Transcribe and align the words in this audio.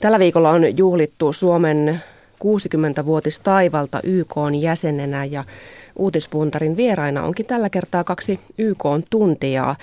Tällä 0.00 0.18
viikolla 0.18 0.50
on 0.50 0.78
juhlittu 0.78 1.32
Suomen 1.32 2.02
60-vuotistaivalta 2.44 4.00
YK 4.02 4.36
on 4.36 4.54
jäsenenä 4.54 5.24
ja 5.24 5.44
uutispuntarin 5.96 6.76
vieraina 6.76 7.24
onkin 7.24 7.46
tällä 7.46 7.70
kertaa 7.70 8.04
kaksi 8.04 8.40
YK 8.58 8.86
on 8.86 9.02
tuntijaa. 9.10 9.76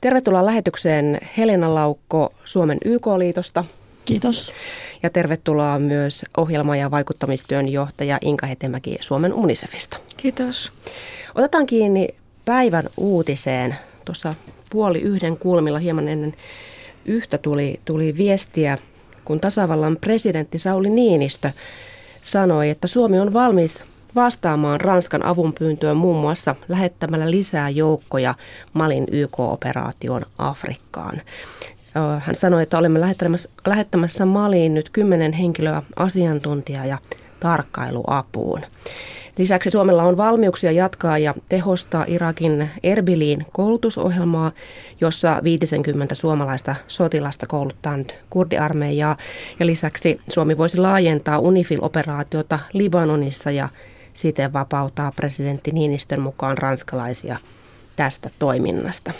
Tervetuloa 0.00 0.46
lähetykseen 0.46 1.18
Helena 1.36 1.74
Laukko 1.74 2.32
Suomen 2.44 2.78
YK-liitosta. 2.84 3.64
Kiitos. 4.04 4.52
Ja 5.02 5.10
tervetuloa 5.10 5.78
myös 5.78 6.24
ohjelma- 6.36 6.76
ja 6.76 6.90
vaikuttamistyön 6.90 7.68
johtaja 7.68 8.18
Inka 8.20 8.46
Hetemäki 8.46 8.98
Suomen 9.00 9.32
Unicefista. 9.34 9.96
Kiitos. 10.16 10.72
Otetaan 11.34 11.66
kiinni 11.66 12.08
päivän 12.44 12.88
uutiseen. 12.96 13.76
Tuossa 14.04 14.34
puoli 14.70 15.00
yhden 15.00 15.36
kulmilla 15.36 15.78
hieman 15.78 16.08
ennen 16.08 16.34
yhtä 17.04 17.38
tuli, 17.38 17.80
tuli 17.84 18.16
viestiä, 18.16 18.78
kun 19.30 19.40
tasavallan 19.40 19.96
presidentti 20.00 20.58
Sauli 20.58 20.90
Niinistö 20.90 21.50
sanoi, 22.22 22.70
että 22.70 22.86
Suomi 22.86 23.20
on 23.20 23.32
valmis 23.32 23.84
vastaamaan 24.14 24.80
Ranskan 24.80 25.24
avunpyyntöön 25.24 25.96
muun 25.96 26.20
muassa 26.20 26.56
lähettämällä 26.68 27.30
lisää 27.30 27.68
joukkoja 27.68 28.34
Malin 28.72 29.06
YK-operaation 29.10 30.26
Afrikkaan. 30.38 31.22
Hän 32.20 32.34
sanoi, 32.34 32.62
että 32.62 32.78
olemme 32.78 33.00
lähettämässä, 33.00 33.50
lähettämässä 33.66 34.24
Maliin 34.24 34.74
nyt 34.74 34.90
kymmenen 34.90 35.32
henkilöä 35.32 35.82
asiantuntijaa 35.96 36.86
ja 36.86 36.98
tarkkailuapuun. 37.40 38.60
Lisäksi 39.40 39.70
Suomella 39.70 40.02
on 40.02 40.16
valmiuksia 40.16 40.72
jatkaa 40.72 41.18
ja 41.18 41.34
tehostaa 41.48 42.04
Irakin 42.08 42.70
Erbiliin 42.82 43.46
koulutusohjelmaa, 43.52 44.52
jossa 45.00 45.40
50 45.44 46.14
suomalaista 46.14 46.74
sotilasta 46.88 47.46
kouluttaa 47.46 47.96
nyt 47.96 48.14
kurdiarmeijaa. 48.30 49.16
Ja 49.60 49.66
lisäksi 49.66 50.20
Suomi 50.28 50.58
voisi 50.58 50.78
laajentaa 50.78 51.38
UNIFIL-operaatiota 51.38 52.58
Libanonissa 52.72 53.50
ja 53.50 53.68
siten 54.14 54.52
vapauttaa 54.52 55.12
presidentti 55.12 55.70
Niinistön 55.70 56.20
mukaan 56.20 56.58
ranskalaisia 56.58 57.36
tästä 57.96 58.30
toiminnasta. 58.38 59.12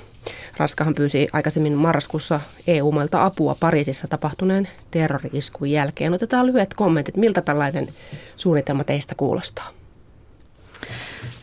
Ranskahan 0.56 0.94
pyysi 0.94 1.28
aikaisemmin 1.32 1.72
marraskuussa 1.72 2.40
EU-mailta 2.66 3.24
apua 3.24 3.56
Pariisissa 3.60 4.08
tapahtuneen 4.08 4.68
terrori-iskun 4.90 5.70
jälkeen. 5.70 6.14
Otetaan 6.14 6.46
lyhyet 6.46 6.74
kommentit, 6.74 7.16
miltä 7.16 7.42
tällainen 7.42 7.88
suunnitelma 8.36 8.84
teistä 8.84 9.14
kuulostaa? 9.14 9.79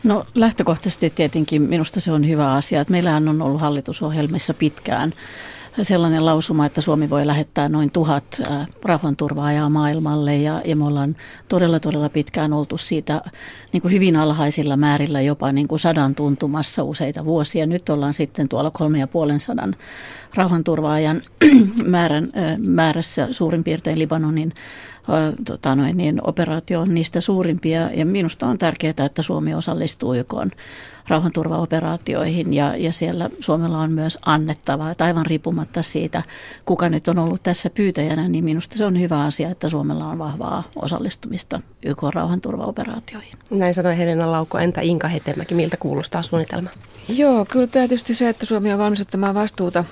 No 0.04 0.26
lähtökohtaisesti 0.34 1.10
tietenkin 1.10 1.62
minusta 1.62 2.00
se 2.00 2.12
on 2.12 2.28
hyvä 2.28 2.52
asia, 2.52 2.80
että 2.80 2.92
meillähän 2.92 3.28
on 3.28 3.42
ollut 3.42 3.60
hallitusohjelmissa 3.60 4.54
pitkään 4.54 5.14
sellainen 5.82 6.26
lausuma, 6.26 6.66
että 6.66 6.80
Suomi 6.80 7.10
voi 7.10 7.26
lähettää 7.26 7.68
noin 7.68 7.90
tuhat 7.90 8.40
rauhanturvaajaa 8.84 9.70
maailmalle 9.70 10.36
ja, 10.36 10.62
ja 10.64 10.76
me 10.76 10.84
ollaan 10.84 11.16
todella 11.48 11.80
todella 11.80 12.08
pitkään 12.08 12.52
oltu 12.52 12.78
siitä 12.78 13.22
niin 13.72 13.82
kuin 13.82 13.92
hyvin 13.92 14.16
alhaisilla 14.16 14.76
määrillä 14.76 15.20
jopa 15.20 15.52
niin 15.52 15.68
kuin 15.68 15.78
sadan 15.78 16.14
tuntumassa 16.14 16.82
useita 16.82 17.24
vuosia. 17.24 17.66
Nyt 17.66 17.88
ollaan 17.88 18.14
sitten 18.14 18.48
tuolla 18.48 18.70
kolme 18.70 18.98
ja 18.98 19.06
puolen 19.06 19.40
sadan 19.40 19.76
rauhanturvaajan 20.34 21.22
määrän, 21.84 22.32
määrässä 22.58 23.28
suurin 23.30 23.64
piirtein 23.64 23.98
Libanonin 23.98 24.52
tota 25.46 25.74
noin, 25.74 25.96
niin 25.96 26.20
operaatio 26.26 26.80
on 26.80 26.94
niistä 26.94 27.20
suurimpia 27.20 27.90
ja 27.94 28.06
minusta 28.06 28.46
on 28.46 28.58
tärkeää, 28.58 28.94
että 29.06 29.22
Suomi 29.22 29.54
osallistuu 29.54 30.14
YK 30.14 30.34
rauhanturvaoperaatioihin 31.08 32.52
ja, 32.54 32.76
ja 32.76 32.92
siellä 32.92 33.30
Suomella 33.40 33.78
on 33.78 33.92
myös 33.92 34.18
annettavaa, 34.26 34.90
että 34.90 35.04
aivan 35.04 35.26
riippumatta 35.26 35.82
siitä, 35.82 36.22
kuka 36.64 36.88
nyt 36.88 37.08
on 37.08 37.18
ollut 37.18 37.42
tässä 37.42 37.70
pyytäjänä, 37.70 38.28
niin 38.28 38.44
minusta 38.44 38.76
se 38.76 38.84
on 38.84 39.00
hyvä 39.00 39.24
asia, 39.24 39.50
että 39.50 39.68
Suomella 39.68 40.06
on 40.06 40.18
vahvaa 40.18 40.64
osallistumista 40.76 41.60
YK 41.84 42.02
rauhanturvaoperaatioihin. 42.14 43.32
Näin 43.50 43.74
sanoi 43.74 43.98
Helena 43.98 44.32
Laukko. 44.32 44.58
Entä 44.58 44.80
Inka 44.80 45.08
Hetemäki, 45.08 45.54
miltä 45.54 45.76
kuulostaa 45.76 46.22
suunnitelma? 46.22 46.70
Joo, 47.08 47.44
kyllä 47.44 47.66
tietysti 47.66 48.14
se, 48.14 48.28
että 48.28 48.46
Suomi 48.46 48.72
on 48.72 48.78
valmis 48.78 49.00
ottamaan 49.00 49.34
vastuuta 49.34 49.84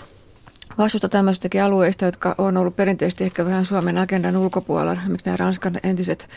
vastuuta 0.78 1.08
tämmöistäkin 1.08 1.62
alueista, 1.62 2.04
jotka 2.04 2.34
on 2.38 2.56
ollut 2.56 2.76
perinteisesti 2.76 3.24
ehkä 3.24 3.44
vähän 3.44 3.64
Suomen 3.64 3.98
agendan 3.98 4.36
ulkopuolella, 4.36 4.92
esimerkiksi 4.92 5.26
nämä 5.26 5.36
Ranskan 5.36 5.80
entiset 5.82 6.28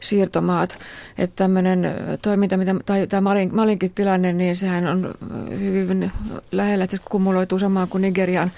siirtomaat. 0.00 0.78
Että 1.18 1.36
tämmöinen 1.36 1.94
toiminta, 2.22 2.56
mitä, 2.56 2.74
tai 2.86 3.06
tämä 3.06 3.20
Malin, 3.20 3.54
Malinkin 3.54 3.94
tilanne, 3.94 4.32
niin 4.32 4.56
sehän 4.56 4.86
on 4.86 5.14
hyvin 5.60 6.12
lähellä, 6.52 6.84
että 6.84 6.96
se 6.96 7.02
kumuloituu 7.10 7.58
samaan 7.58 7.88
kuin 7.88 8.00
Nigerian 8.00 8.50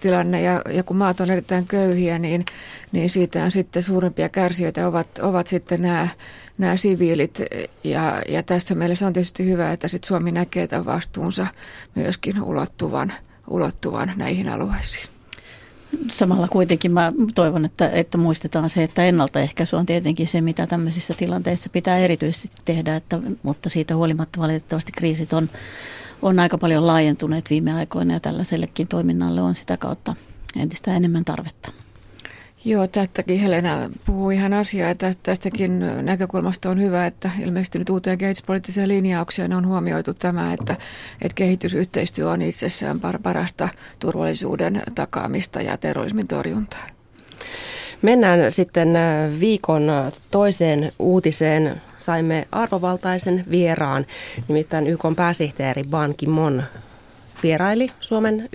tilanne 0.00 0.42
ja, 0.42 0.62
ja 0.70 0.82
kun 0.82 0.96
maat 0.96 1.20
on 1.20 1.30
erittäin 1.30 1.66
köyhiä, 1.66 2.18
niin, 2.18 2.44
niin 2.92 3.10
siitä 3.10 3.50
sitten 3.50 3.82
suurempia 3.82 4.28
kärsijöitä 4.28 4.88
ovat, 4.88 5.18
ovat 5.18 5.46
sitten 5.46 5.82
nämä, 5.82 6.08
nämä 6.58 6.76
siviilit. 6.76 7.38
Ja, 7.84 8.22
ja 8.28 8.42
tässä 8.42 8.74
mielessä 8.74 9.06
on 9.06 9.12
tietysti 9.12 9.46
hyvä, 9.46 9.72
että 9.72 9.88
sitten 9.88 10.08
Suomi 10.08 10.32
näkee 10.32 10.66
tämän 10.66 10.86
vastuunsa 10.86 11.46
myöskin 11.94 12.42
ulottuvan– 12.42 13.12
ulottuvan 13.50 14.12
näihin 14.16 14.48
alueisiin. 14.48 15.06
Samalla 16.08 16.48
kuitenkin 16.48 16.92
mä 16.92 17.12
toivon, 17.34 17.64
että, 17.64 17.90
että 17.90 18.18
muistetaan 18.18 18.70
se, 18.70 18.82
että 18.82 19.04
ennaltaehkäisy 19.04 19.76
on 19.76 19.86
tietenkin 19.86 20.28
se, 20.28 20.40
mitä 20.40 20.66
tämmöisissä 20.66 21.14
tilanteissa 21.14 21.70
pitää 21.70 21.98
erityisesti 21.98 22.56
tehdä, 22.64 22.96
että, 22.96 23.18
mutta 23.42 23.68
siitä 23.68 23.96
huolimatta 23.96 24.40
valitettavasti 24.40 24.92
kriisit 24.92 25.32
on, 25.32 25.48
on 26.22 26.38
aika 26.38 26.58
paljon 26.58 26.86
laajentuneet 26.86 27.50
viime 27.50 27.72
aikoina 27.74 28.14
ja 28.14 28.20
tällaisellekin 28.20 28.88
toiminnalle 28.88 29.42
on 29.42 29.54
sitä 29.54 29.76
kautta 29.76 30.16
entistä 30.56 30.94
enemmän 30.94 31.24
tarvetta. 31.24 31.72
Joo, 32.64 32.86
tästäkin 32.86 33.40
Helena 33.40 33.90
puhuu 34.06 34.30
ihan 34.30 34.52
asiaa. 34.52 34.94
Tästä, 34.94 35.20
tästäkin 35.22 35.78
näkökulmasta 36.02 36.70
on 36.70 36.80
hyvä, 36.80 37.06
että 37.06 37.30
ilmeisesti 37.44 37.78
nyt 37.78 37.90
uuteen 37.90 38.18
kehityspoliittiseen 38.18 38.88
linjaukseen 38.88 39.52
on 39.52 39.66
huomioitu 39.66 40.14
tämä, 40.14 40.52
että, 40.52 40.76
että 41.22 41.34
kehitysyhteistyö 41.34 42.30
on 42.30 42.42
itsessään 42.42 43.00
parasta 43.22 43.68
turvallisuuden 43.98 44.82
takaamista 44.94 45.62
ja 45.62 45.76
terrorismin 45.76 46.28
torjuntaa. 46.28 46.86
Mennään 48.02 48.52
sitten 48.52 48.96
äh, 48.96 49.30
viikon 49.40 49.90
toiseen 50.30 50.92
uutiseen. 50.98 51.82
Saimme 51.98 52.48
arvovaltaisen 52.52 53.44
vieraan, 53.50 54.06
nimittäin 54.48 54.86
YK 54.86 55.02
pääsihteeri 55.16 55.84
Ban 55.90 56.14
Ki-mon 56.16 56.62
vieraili 57.42 57.88
Suomen 58.00 58.48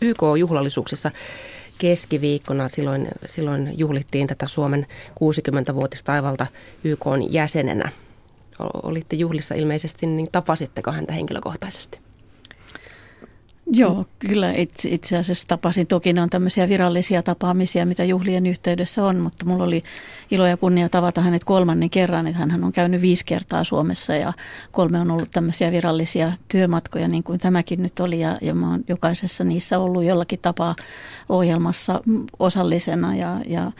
YK-juhlallisuuksissa 0.00 1.10
keskiviikkona. 1.82 2.68
Silloin, 2.68 3.08
silloin 3.26 3.78
juhlittiin 3.78 4.26
tätä 4.26 4.46
Suomen 4.46 4.86
60-vuotistaivalta 5.10 6.46
YK 6.84 7.04
jäsenenä. 7.30 7.90
Olitte 8.82 9.16
juhlissa 9.16 9.54
ilmeisesti, 9.54 10.06
niin 10.06 10.28
tapasitteko 10.32 10.92
häntä 10.92 11.12
henkilökohtaisesti? 11.12 11.98
Joo, 13.66 14.06
kyllä 14.18 14.52
itse, 14.52 14.88
itse 14.88 15.16
asiassa 15.16 15.48
tapasin. 15.48 15.86
Toki 15.86 16.12
ne 16.12 16.22
on 16.22 16.30
tämmöisiä 16.30 16.68
virallisia 16.68 17.22
tapaamisia, 17.22 17.86
mitä 17.86 18.04
juhlien 18.04 18.46
yhteydessä 18.46 19.04
on, 19.04 19.20
mutta 19.20 19.46
mulla 19.46 19.64
oli 19.64 19.82
ilo 20.30 20.46
ja 20.46 20.56
kunnia 20.56 20.88
tavata 20.88 21.20
hänet 21.20 21.44
kolmannen 21.44 21.90
kerran. 21.90 22.26
Että 22.26 22.38
hän 22.38 22.64
on 22.64 22.72
käynyt 22.72 23.02
viisi 23.02 23.24
kertaa 23.24 23.64
Suomessa 23.64 24.16
ja 24.16 24.32
kolme 24.70 25.00
on 25.00 25.10
ollut 25.10 25.30
tämmöisiä 25.30 25.72
virallisia 25.72 26.32
työmatkoja, 26.48 27.08
niin 27.08 27.22
kuin 27.22 27.38
tämäkin 27.40 27.82
nyt 27.82 28.00
oli. 28.00 28.20
Ja, 28.20 28.38
ja 28.40 28.54
mä 28.54 28.70
oon 28.70 28.84
jokaisessa 28.88 29.44
niissä 29.44 29.78
ollut 29.78 30.04
jollakin 30.04 30.38
tapaa 30.42 30.76
ohjelmassa 31.28 32.00
osallisena 32.38 33.16
ja, 33.16 33.40
ja 33.46 33.72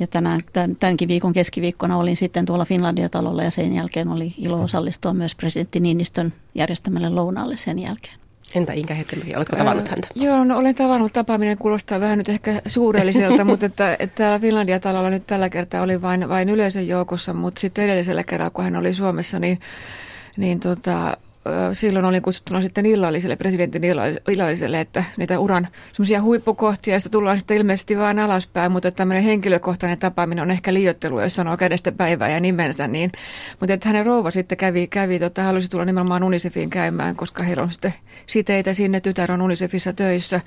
ja 0.00 0.06
tänään, 0.06 0.40
tämän, 0.52 0.76
tämänkin 0.76 1.08
viikon 1.08 1.32
keskiviikkona 1.32 1.96
olin 1.96 2.16
sitten 2.16 2.46
tuolla 2.46 2.64
Finlandia-talolla 2.64 3.42
ja 3.42 3.50
sen 3.50 3.72
jälkeen 3.72 4.08
oli 4.08 4.34
ilo 4.38 4.62
osallistua 4.62 5.14
myös 5.14 5.34
presidentti 5.34 5.80
Niinistön 5.80 6.32
järjestämälle 6.54 7.08
lounaalle 7.08 7.56
sen 7.56 7.78
jälkeen. 7.78 8.27
Entä 8.54 8.72
Inka 8.72 8.94
Hettemäki, 8.94 9.36
oletko 9.36 9.56
tavannut 9.56 9.88
häntä? 9.88 10.08
Öö, 10.16 10.24
joo, 10.24 10.44
no 10.44 10.58
olen 10.58 10.74
tavannut. 10.74 11.12
Tapaaminen 11.12 11.58
kuulostaa 11.58 12.00
vähän 12.00 12.18
nyt 12.18 12.28
ehkä 12.28 12.62
suurelliselta, 12.66 13.44
mutta 13.50 13.66
että, 13.66 13.96
että 13.98 14.14
täällä 14.14 14.38
Finlandia-talolla 14.38 15.10
nyt 15.10 15.26
tällä 15.26 15.50
kertaa 15.50 15.82
oli 15.82 16.02
vain, 16.02 16.28
vain 16.28 16.48
yleisön 16.48 16.88
joukossa, 16.88 17.34
mutta 17.34 17.60
sitten 17.60 17.84
edellisellä 17.84 18.24
kerralla, 18.24 18.50
kun 18.50 18.64
hän 18.64 18.76
oli 18.76 18.92
Suomessa, 18.92 19.38
niin, 19.38 19.60
niin 20.36 20.60
tota, 20.60 21.16
silloin 21.72 22.04
olin 22.04 22.22
kutsuttuna 22.22 22.62
sitten 22.62 22.86
illalliselle, 22.86 23.36
presidentin 23.36 23.82
illalliselle, 24.28 24.80
että 24.80 25.04
niitä 25.16 25.38
uran 25.38 25.68
semmoisia 25.92 26.22
huippukohtia, 26.22 26.94
joista 26.94 27.08
tullaan 27.08 27.38
sitten 27.38 27.56
ilmeisesti 27.56 27.98
vain 27.98 28.18
alaspäin, 28.18 28.72
mutta 28.72 28.90
tämmöinen 28.90 29.24
henkilökohtainen 29.24 29.98
tapaaminen 29.98 30.42
on 30.42 30.50
ehkä 30.50 30.74
liiottelu, 30.74 31.20
jos 31.20 31.34
sanoo 31.34 31.56
kädestä 31.56 31.92
päivää 31.92 32.28
ja 32.28 32.40
nimensä, 32.40 32.86
niin, 32.86 33.12
mutta 33.60 33.72
että 33.72 33.88
hänen 33.88 34.06
rouva 34.06 34.30
sitten 34.30 34.58
kävi, 34.58 34.86
kävi 34.86 35.18
tota, 35.18 35.42
halusi 35.42 35.70
tulla 35.70 35.84
nimenomaan 35.84 36.22
Unicefiin 36.22 36.70
käymään, 36.70 37.16
koska 37.16 37.42
heillä 37.42 37.62
on 37.62 37.70
sitten 37.70 37.94
siteitä 38.26 38.74
sinne, 38.74 39.00
tytär 39.00 39.32
on 39.32 39.42
Unicefissa 39.42 39.92
töissä, 39.92 40.40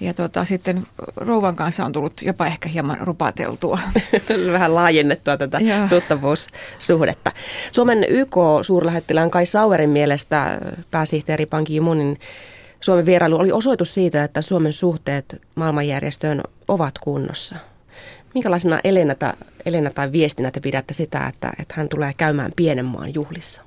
ja 0.00 0.14
tota, 0.14 0.44
sitten 0.44 0.82
rouvan 1.16 1.56
kanssa 1.56 1.84
on 1.84 1.92
tullut 1.92 2.22
jopa 2.22 2.46
ehkä 2.46 2.68
hieman 2.68 2.98
rupateltua. 3.00 3.78
Vähän 4.52 4.74
laajennettua 4.74 5.36
tätä 5.36 5.58
tuttavuussuhdetta. 5.90 7.32
Suomen 7.72 8.04
YK-suurlähettilään 8.08 9.30
Kai 9.30 9.46
Sauerin 9.46 9.90
mielestä 9.90 10.39
pääsihteeri 10.90 11.46
Ban 11.46 11.64
Ki-moonin 11.64 12.18
Suomen 12.80 13.06
vierailu 13.06 13.36
oli 13.36 13.52
osoitus 13.52 13.94
siitä, 13.94 14.24
että 14.24 14.42
Suomen 14.42 14.72
suhteet 14.72 15.42
maailmanjärjestöön 15.54 16.40
ovat 16.68 16.98
kunnossa. 16.98 17.56
Minkälaisena 18.34 18.80
Elena, 18.84 19.14
Elena 19.66 19.90
tai 19.90 20.12
viestinä 20.12 20.50
te 20.50 20.60
pidätte 20.60 20.94
sitä, 20.94 21.26
että, 21.26 21.50
että 21.58 21.74
hän 21.76 21.88
tulee 21.88 22.12
käymään 22.16 22.52
pienen 22.56 22.84
maan 22.84 23.14
juhlissa? 23.14 23.62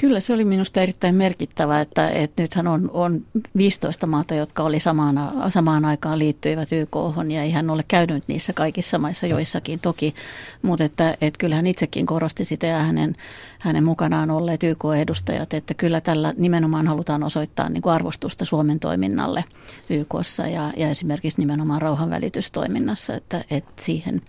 Kyllä 0.00 0.20
se 0.20 0.32
oli 0.32 0.44
minusta 0.44 0.80
erittäin 0.80 1.14
merkittävä, 1.14 1.80
että, 1.80 2.08
että 2.08 2.42
nythän 2.42 2.66
on, 2.66 2.90
on 2.92 3.26
15 3.56 4.06
maata, 4.06 4.34
jotka 4.34 4.62
oli 4.62 4.80
samaan, 4.80 5.32
samaan 5.48 5.84
aikaan 5.84 6.18
liittyivät 6.18 6.72
YK 6.72 6.96
ja 7.28 7.42
ei 7.42 7.50
hän 7.50 7.70
ole 7.70 7.82
käynyt 7.88 8.24
niissä 8.28 8.52
kaikissa 8.52 8.98
maissa 8.98 9.26
joissakin 9.26 9.80
toki, 9.80 10.14
mutta 10.62 10.84
että, 10.84 11.16
että 11.20 11.38
kyllä 11.38 11.56
hän 11.56 11.66
itsekin 11.66 12.06
korosti 12.06 12.44
sitä 12.44 12.66
ja 12.66 12.78
hänen, 12.78 13.16
hänen 13.58 13.84
mukanaan 13.84 14.30
olleet 14.30 14.62
YK-edustajat, 14.62 15.54
että 15.54 15.74
kyllä 15.74 16.00
tällä 16.00 16.34
nimenomaan 16.36 16.86
halutaan 16.86 17.22
osoittaa 17.22 17.68
niin 17.68 17.82
kuin 17.82 17.92
arvostusta 17.92 18.44
Suomen 18.44 18.80
toiminnalle 18.80 19.44
YKssa 19.90 20.46
ja, 20.46 20.72
ja 20.76 20.88
esimerkiksi 20.88 21.40
nimenomaan 21.40 21.82
rauhanvälitystoiminnassa, 21.82 23.14
että, 23.14 23.44
että 23.50 23.82
siihen 23.82 24.22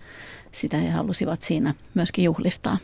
sitä 0.52 0.76
he 0.76 0.90
halusivat 0.90 1.42
siinä 1.42 1.74
myöskin 1.94 2.24
juhlistaa. 2.24 2.76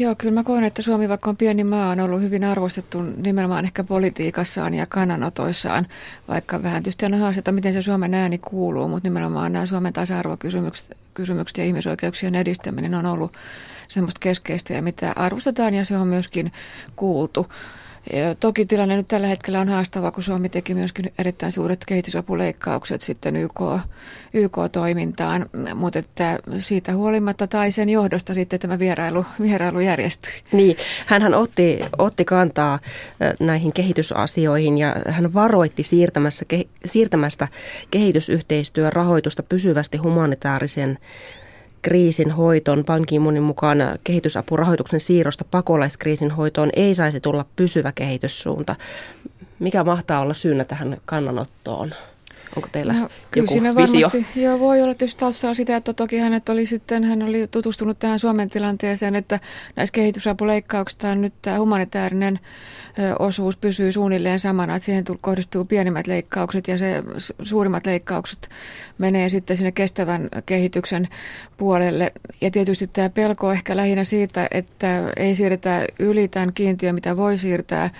Joo, 0.00 0.14
kyllä 0.18 0.34
mä 0.34 0.44
koen, 0.44 0.64
että 0.64 0.82
Suomi, 0.82 1.08
vaikka 1.08 1.30
on 1.30 1.36
pieni 1.36 1.64
maa, 1.64 1.90
on 1.90 2.00
ollut 2.00 2.20
hyvin 2.20 2.44
arvostettu 2.44 3.02
nimenomaan 3.02 3.64
ehkä 3.64 3.84
politiikassaan 3.84 4.74
ja 4.74 4.86
kannanotoissaan, 4.86 5.86
vaikka 6.28 6.62
vähän 6.62 6.82
tietysti 6.82 7.06
on 7.06 7.14
haasteita, 7.14 7.52
miten 7.52 7.72
se 7.72 7.82
Suomen 7.82 8.14
ääni 8.14 8.38
kuuluu, 8.38 8.88
mutta 8.88 9.06
nimenomaan 9.08 9.52
nämä 9.52 9.66
Suomen 9.66 9.92
tasa-arvokysymykset 9.92 10.96
kysymykset 11.14 11.58
ja 11.58 11.64
ihmisoikeuksien 11.64 12.34
edistäminen 12.34 12.94
on 12.94 13.06
ollut 13.06 13.32
semmoista 13.88 14.18
keskeistä 14.20 14.74
ja 14.74 14.82
mitä 14.82 15.12
arvostetaan 15.16 15.74
ja 15.74 15.84
se 15.84 15.96
on 15.96 16.06
myöskin 16.06 16.52
kuultu. 16.96 17.46
Ja 18.12 18.34
toki 18.34 18.66
tilanne 18.66 18.96
nyt 18.96 19.08
tällä 19.08 19.26
hetkellä 19.26 19.60
on 19.60 19.68
haastava, 19.68 20.10
kun 20.10 20.22
Suomi 20.22 20.48
teki 20.48 20.74
myöskin 20.74 21.12
erittäin 21.18 21.52
suuret 21.52 21.84
kehitysapuleikkaukset 21.84 23.02
sitten 23.02 23.36
YK, 23.36 23.60
YK-toimintaan, 24.34 25.46
mutta 25.74 25.98
että 25.98 26.38
siitä 26.58 26.94
huolimatta 26.94 27.46
tai 27.46 27.72
sen 27.72 27.88
johdosta 27.88 28.34
sitten 28.34 28.60
tämä 28.60 28.78
vierailu, 28.78 29.24
vierailu 29.40 29.80
järjestyi. 29.80 30.32
Niin, 30.52 30.76
hän 31.06 31.34
otti, 31.34 31.80
otti 31.98 32.24
kantaa 32.24 32.78
näihin 33.40 33.72
kehitysasioihin 33.72 34.78
ja 34.78 34.96
hän 35.08 35.34
varoitti 35.34 35.82
siirtämässä, 35.82 36.44
siirtämästä 36.86 37.48
kehitysyhteistyön 37.90 38.92
rahoitusta 38.92 39.42
pysyvästi 39.42 39.98
humanitaarisen 39.98 40.98
kriisin 41.82 42.30
hoitoon. 42.30 42.84
Pankimunin 42.84 43.42
mukaan 43.42 43.78
kehitysapurahoituksen 44.04 45.00
siirrosta 45.00 45.44
pakolaiskriisin 45.50 46.30
hoitoon 46.30 46.70
ei 46.76 46.94
saisi 46.94 47.20
tulla 47.20 47.44
pysyvä 47.56 47.92
kehityssuunta. 47.92 48.76
Mikä 49.58 49.84
mahtaa 49.84 50.20
olla 50.20 50.34
syynä 50.34 50.64
tähän 50.64 50.96
kannanottoon? 51.04 51.94
Onko 52.56 52.68
teillä 52.72 52.92
no, 52.92 53.08
joku 53.36 53.52
siinä 53.52 53.76
visio? 53.76 54.08
Varmasti, 54.12 54.40
joo, 54.40 54.60
voi 54.60 54.82
olla 54.82 54.94
tietysti 54.94 55.20
taustalla 55.20 55.54
sitä, 55.54 55.76
että 55.76 55.92
toki 55.92 56.18
hänet 56.18 56.48
oli 56.48 56.66
sitten, 56.66 57.04
hän 57.04 57.22
oli 57.22 57.46
tutustunut 57.46 57.98
tähän 57.98 58.18
Suomen 58.18 58.50
tilanteeseen, 58.50 59.16
että 59.16 59.40
näissä 59.76 59.92
kehitysapuleikkauksissa 59.92 61.14
nyt 61.14 61.34
tämä 61.42 61.58
humanitaarinen 61.58 62.38
osuus 63.18 63.56
pysyy 63.56 63.92
suunnilleen 63.92 64.38
samana, 64.38 64.76
että 64.76 64.86
siihen 64.86 65.04
kohdistuu 65.20 65.64
pienimmät 65.64 66.06
leikkaukset 66.06 66.68
ja 66.68 66.78
se 66.78 67.02
suurimmat 67.42 67.86
leikkaukset 67.86 68.48
menee 69.00 69.28
sitten 69.28 69.56
sinne 69.56 69.72
kestävän 69.72 70.28
kehityksen 70.46 71.08
puolelle. 71.56 72.12
Ja 72.40 72.50
tietysti 72.50 72.86
tämä 72.86 73.08
pelko 73.08 73.52
ehkä 73.52 73.76
lähinnä 73.76 74.04
siitä, 74.04 74.48
että 74.50 75.12
ei 75.16 75.34
siirretä 75.34 75.86
yli 75.98 76.28
tämän 76.28 76.52
kiintiön, 76.52 76.94
mitä 76.94 77.16
voi 77.16 77.36
siirtää 77.36 77.90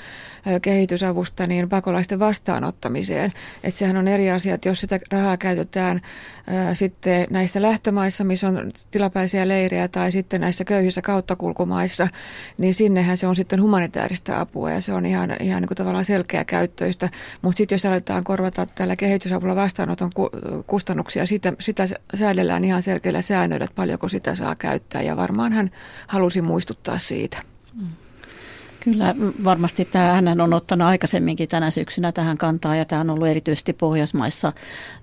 kehitysavusta 0.62 1.46
niin 1.46 1.68
pakolaisten 1.68 2.18
vastaanottamiseen. 2.18 3.32
Että 3.64 3.78
sehän 3.78 3.96
on 3.96 4.08
eri 4.08 4.30
asia, 4.30 4.54
että 4.54 4.68
jos 4.68 4.80
sitä 4.80 5.00
rahaa 5.10 5.36
käytetään 5.36 6.00
ää, 6.46 6.74
sitten 6.74 7.26
näissä 7.30 7.62
lähtömaissa, 7.62 8.24
missä 8.24 8.48
on 8.48 8.72
tilapäisiä 8.90 9.48
leirejä 9.48 9.88
tai 9.88 10.12
sitten 10.12 10.40
näissä 10.40 10.64
köyhissä 10.64 11.02
kauttakulkumaissa, 11.02 12.08
niin 12.58 12.74
sinnehän 12.74 13.16
se 13.16 13.26
on 13.26 13.36
sitten 13.36 13.62
humanitaarista 13.62 14.40
apua 14.40 14.70
ja 14.70 14.80
se 14.80 14.92
on 14.92 15.06
ihan, 15.06 15.36
ihan 15.40 15.62
niin 15.62 15.68
kuin 15.68 15.76
tavallaan 15.76 16.04
selkeä 16.04 16.44
käyttöistä. 16.44 17.08
Mutta 17.42 17.56
sitten 17.56 17.74
jos 17.74 17.86
aletaan 17.86 18.24
korvata 18.24 18.66
tällä 18.66 18.96
kehitysavulla 18.96 19.56
vastaanoton 19.56 20.10
kustannuksia, 20.66 20.89
sitä, 21.24 21.52
sitä 21.60 21.84
säädellään 22.14 22.64
ihan 22.64 22.82
selkeillä 22.82 23.22
säännöillä, 23.22 23.64
että 23.64 23.74
paljonko 23.74 24.08
sitä 24.08 24.34
saa 24.34 24.56
käyttää 24.56 25.02
ja 25.02 25.16
varmaan 25.16 25.52
hän 25.52 25.70
halusi 26.06 26.42
muistuttaa 26.42 26.98
siitä. 26.98 27.42
Kyllä 28.80 29.14
varmasti 29.44 29.84
tämä 29.84 30.04
hänen 30.04 30.40
on 30.40 30.54
ottanut 30.54 30.88
aikaisemminkin 30.88 31.48
tänä 31.48 31.70
syksynä 31.70 32.12
tähän 32.12 32.38
kantaa 32.38 32.76
ja 32.76 32.84
tämä 32.84 33.00
on 33.00 33.10
ollut 33.10 33.28
erityisesti 33.28 33.72
Pohjoismaissa 33.72 34.52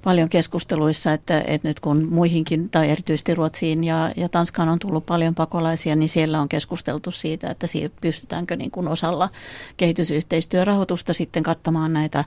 paljon 0.03 0.29
keskusteluissa, 0.29 1.13
että, 1.13 1.43
että 1.47 1.67
nyt 1.67 1.79
kun 1.79 2.07
muihinkin 2.09 2.69
tai 2.69 2.89
erityisesti 2.89 3.35
Ruotsiin 3.35 3.83
ja, 3.83 4.11
ja 4.17 4.29
Tanskaan 4.29 4.69
on 4.69 4.79
tullut 4.79 5.05
paljon 5.05 5.35
pakolaisia, 5.35 5.95
niin 5.95 6.09
siellä 6.09 6.41
on 6.41 6.49
keskusteltu 6.49 7.11
siitä, 7.11 7.49
että 7.49 7.67
pystytäänkö 8.01 8.55
niin 8.55 8.71
kuin 8.71 8.87
osalla 8.87 9.29
kehitysyhteistyörahoitusta 9.77 11.13
sitten 11.13 11.43
kattamaan 11.43 11.93
näitä 11.93 12.25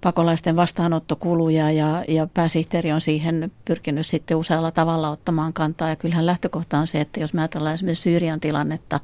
pakolaisten 0.00 0.56
vastaanottokuluja 0.56 1.70
ja, 1.70 2.04
ja 2.08 2.26
pääsihteeri 2.34 2.92
on 2.92 3.00
siihen 3.00 3.52
pyrkinyt 3.64 4.06
sitten 4.06 4.36
usealla 4.36 4.70
tavalla 4.70 5.10
ottamaan 5.10 5.52
kantaa. 5.52 5.88
Ja 5.88 5.96
kyllähän 5.96 6.26
lähtökohta 6.26 6.78
on 6.78 6.86
se, 6.86 7.00
että 7.00 7.20
jos 7.20 7.34
me 7.34 7.40
ajatellaan 7.40 7.74
esimerkiksi 7.74 8.02
Syyrian 8.02 8.40
tilannetta, 8.40 9.00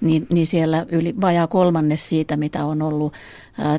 niin, 0.00 0.26
niin 0.30 0.46
siellä 0.46 0.86
yli 0.88 1.14
vajaa 1.20 1.46
kolmannes 1.46 2.08
siitä, 2.08 2.36
mitä 2.36 2.64
on 2.64 2.82
ollut 2.82 3.14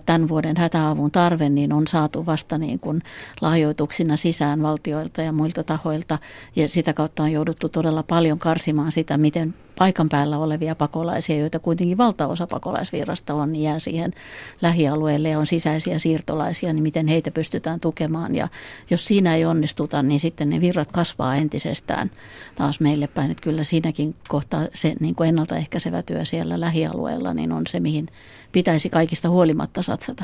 tämän 0.06 0.30
vuoden 0.30 0.58
hätäavun 0.58 1.12
tarve, 1.12 1.50
niin 1.50 1.74
on 1.74 1.88
saatu 1.88 2.26
vasta 2.26 2.58
niin 2.58 2.80
kuin 2.80 3.02
lahjoituksina 3.42 4.16
sisään 4.16 4.62
valtioilta 4.62 5.22
ja 5.22 5.32
muilta 5.32 5.64
tahoilta. 5.64 6.18
Ja 6.56 6.70
sitä 6.70 6.94
kautta 6.94 7.24
on 7.24 7.32
jouduttu 7.32 7.70
todella 7.70 8.04
paljon 8.04 8.40
karsimaan 8.40 8.92
sitä, 8.92 9.18
miten 9.18 9.54
paikan 9.78 10.10
päällä 10.10 10.38
olevia 10.38 10.76
pakolaisia, 10.76 11.38
joita 11.38 11.60
kuitenkin 11.60 11.98
valtaosa 11.98 12.48
pakolaisvirrasta 12.48 13.34
on, 13.34 13.52
niin 13.52 13.64
jää 13.64 13.80
siihen 13.80 14.14
lähialueelle 14.62 15.30
ja 15.30 15.40
on 15.40 15.46
sisäisiä 15.46 16.00
siirtolaisia, 16.00 16.74
niin 16.74 16.84
miten 16.84 17.08
heitä 17.08 17.32
pystytään 17.32 17.80
tukemaan. 17.80 18.36
Ja 18.36 18.48
jos 18.90 19.06
siinä 19.06 19.36
ei 19.36 19.46
onnistuta, 19.46 20.04
niin 20.04 20.20
sitten 20.20 20.50
ne 20.50 20.62
virrat 20.62 20.92
kasvaa 20.92 21.36
entisestään 21.36 22.12
taas 22.56 22.80
meille 22.80 23.08
päin. 23.08 23.32
Että 23.32 23.44
kyllä 23.44 23.64
siinäkin 23.64 24.16
kohtaa 24.28 24.68
se 24.74 24.96
niin 25.00 25.16
kuin 25.16 25.30
ennaltaehkäisevä 25.30 26.02
työ 26.02 26.26
siellä 26.26 26.60
lähialueella 26.60 27.34
niin 27.34 27.52
on 27.52 27.68
se, 27.68 27.80
mihin 27.80 28.08
pitäisi 28.52 28.90
kaikista 28.90 29.30
huolimatta 29.30 29.82
satsata. 29.82 30.24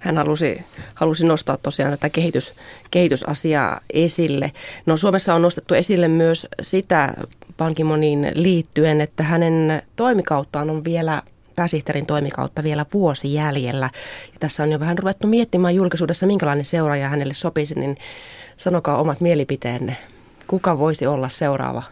Hän 0.00 0.16
halusi, 0.16 0.64
halusi 0.94 1.26
nostaa 1.26 1.56
tosiaan 1.56 1.92
tätä 1.92 2.10
kehitys, 2.10 2.54
kehitysasiaa 2.90 3.80
esille. 3.92 4.52
No 4.86 4.96
Suomessa 4.96 5.34
on 5.34 5.42
nostettu 5.42 5.74
esille 5.74 6.08
myös 6.08 6.46
sitä 6.62 7.14
Pankimonin 7.56 8.32
liittyen, 8.34 9.00
että 9.00 9.22
hänen 9.22 9.82
toimikauttaan 9.96 10.70
on 10.70 10.84
vielä 10.84 11.22
pääsihteerin 11.56 12.06
toimikautta 12.06 12.62
vielä 12.62 12.86
vuosi 12.92 13.34
jäljellä. 13.34 13.90
Ja 14.32 14.38
tässä 14.40 14.62
on 14.62 14.72
jo 14.72 14.80
vähän 14.80 14.98
ruvettu 14.98 15.26
miettimään 15.26 15.74
julkisuudessa, 15.74 16.26
minkälainen 16.26 16.64
seuraaja 16.64 17.08
hänelle 17.08 17.34
sopisi, 17.34 17.74
niin 17.74 17.96
sanokaa 18.56 18.96
omat 19.00 19.20
mielipiteenne. 19.20 19.96
Kuka 20.46 20.78
voisi 20.78 21.06
olla 21.06 21.28
seuraava 21.28 21.82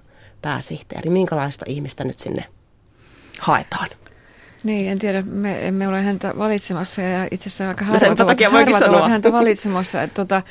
pääsihteeri? 0.43 1.11
Minkälaista 1.11 1.65
ihmistä 1.69 2.05
nyt 2.05 2.19
sinne 2.19 2.45
haetaan? 3.41 3.89
Niin, 4.65 4.93
en 4.93 4.99
tiedä, 4.99 5.23
me 5.23 5.69
emme 5.69 5.89
ole 5.89 6.03
häntä 6.03 6.33
valitsemassa 6.39 7.03
ja 7.03 7.29
itse 7.31 7.49
asiassa 7.49 7.69
aika 7.69 7.85
no 7.85 7.93
harvat, 7.93 8.19
no 8.19 8.25
takia 8.25 8.51
harvat 8.51 8.83
ovat 8.83 9.11
häntä 9.11 9.33
valitsemassa. 9.33 10.03
Että, 10.03 10.15
tota, 10.15 10.43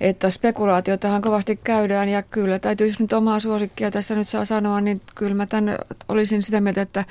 että 0.00 0.30
spekulaatiotahan 0.30 1.22
kovasti 1.22 1.60
käydään 1.64 2.08
ja 2.08 2.22
kyllä 2.22 2.58
täytyy 2.58 2.90
nyt 2.98 3.12
omaa 3.12 3.40
suosikkia 3.40 3.90
tässä 3.90 4.14
nyt 4.14 4.28
saa 4.28 4.44
sanoa, 4.44 4.80
niin 4.80 5.00
kyllä 5.14 5.34
mä 5.34 5.46
tämän 5.46 5.78
olisin 6.08 6.42
sitä 6.42 6.60
mieltä, 6.60 6.82
että, 6.82 7.04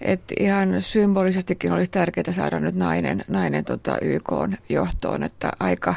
että 0.00 0.34
ihan 0.40 0.82
symbolisestikin 0.82 1.72
olisi 1.72 1.90
tärkeää 1.90 2.32
saada 2.32 2.60
nyt 2.60 2.74
nainen, 2.74 3.24
nainen 3.28 3.64
tota 3.64 3.98
YK 4.02 4.32
johtoon, 4.68 5.22
että 5.22 5.52
aika 5.60 5.94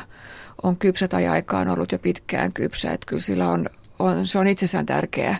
on 0.64 0.78
kypsä 0.78 1.08
tai 1.08 1.28
aika 1.28 1.60
on 1.60 1.68
ollut 1.68 1.92
jo 1.92 2.00
pitkään 2.00 2.54
kypsä, 2.54 2.92
että 2.92 3.06
kyllä 3.06 3.22
sillä 3.22 3.50
on 3.50 3.70
on, 4.02 4.28
se 4.28 4.40
on 4.40 4.48
itsessään 4.48 4.86
tärkeä, 4.86 5.38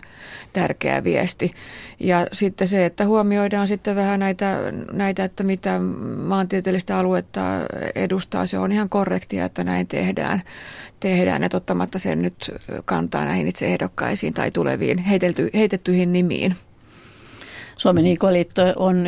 tärkeä 0.52 1.04
viesti. 1.04 1.54
Ja 2.00 2.26
sitten 2.32 2.68
se, 2.68 2.86
että 2.86 3.06
huomioidaan 3.06 3.68
sitten 3.68 3.96
vähän 3.96 4.20
näitä, 4.20 4.58
näitä, 4.92 5.24
että 5.24 5.42
mitä 5.42 5.78
maantieteellistä 6.24 6.98
aluetta 6.98 7.40
edustaa, 7.94 8.46
se 8.46 8.58
on 8.58 8.72
ihan 8.72 8.88
korrektia, 8.88 9.44
että 9.44 9.64
näin 9.64 9.86
tehdään. 9.86 10.42
tehdään 11.00 11.42
että 11.42 11.56
ottamatta 11.56 11.98
sen 11.98 12.22
nyt 12.22 12.50
kantaa 12.84 13.24
näihin 13.24 13.48
itse 13.48 13.66
ehdokkaisiin 13.66 14.34
tai 14.34 14.50
tuleviin 14.50 14.98
heitelty, 14.98 15.50
heitettyihin 15.54 16.12
nimiin. 16.12 16.56
Suomen 17.82 18.06
IK-liitto 18.06 18.62
on 18.76 19.04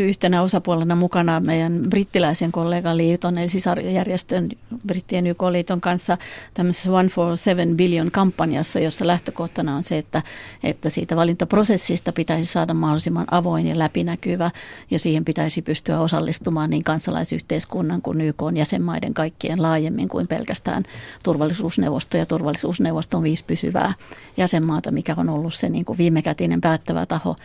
yhtenä 0.00 0.42
osapuolena 0.42 0.96
mukana 0.96 1.40
meidän 1.40 1.80
brittiläisen 1.90 2.52
kollegan 2.52 2.96
liiton, 2.96 3.38
eli 3.38 3.48
sisarjärjestön 3.48 4.48
brittien 4.86 5.26
YK-liiton 5.26 5.80
kanssa 5.80 6.18
tämmöisessä 6.54 6.92
One 6.92 7.08
for 7.08 7.36
Seven 7.36 7.76
Billion 7.76 8.10
kampanjassa, 8.10 8.80
jossa 8.80 9.06
lähtökohtana 9.06 9.76
on 9.76 9.84
se, 9.84 9.98
että, 9.98 10.22
että 10.62 10.90
siitä 10.90 11.16
valintaprosessista 11.16 12.12
pitäisi 12.12 12.52
saada 12.52 12.74
mahdollisimman 12.74 13.26
avoin 13.30 13.66
ja 13.66 13.78
läpinäkyvä, 13.78 14.50
ja 14.90 14.98
siihen 14.98 15.24
pitäisi 15.24 15.62
pystyä 15.62 16.00
osallistumaan 16.00 16.70
niin 16.70 16.84
kansalaisyhteiskunnan 16.84 18.02
kuin 18.02 18.20
YK 18.20 18.42
jäsenmaiden 18.54 19.14
kaikkien 19.14 19.62
laajemmin 19.62 20.08
kuin 20.08 20.28
pelkästään 20.28 20.84
turvallisuusneuvosto 21.24 22.16
ja 22.16 22.26
turvallisuusneuvoston 22.26 23.22
viisi 23.22 23.44
pysyvää 23.44 23.94
jäsenmaata, 24.36 24.90
mikä 24.90 25.14
on 25.16 25.28
ollut 25.28 25.54
se 25.54 25.68
niin 25.68 25.84
kuin 25.84 25.98
viimekätinen 25.98 26.60
päättävä 26.60 27.06
taho 27.06 27.36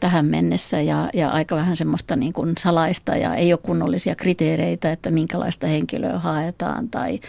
tähän 0.00 0.27
mennessä 0.28 0.80
ja, 0.80 1.10
ja 1.14 1.28
aika 1.28 1.56
vähän 1.56 1.76
semmoista 1.76 2.16
niin 2.16 2.32
kuin 2.32 2.52
salaista 2.58 3.16
ja 3.16 3.34
ei 3.34 3.52
ole 3.52 3.60
kunnollisia 3.62 4.14
kriteereitä, 4.14 4.92
että 4.92 5.10
minkälaista 5.10 5.66
henkilöä 5.66 6.18
haetaan 6.18 6.88
tai, 6.88 7.20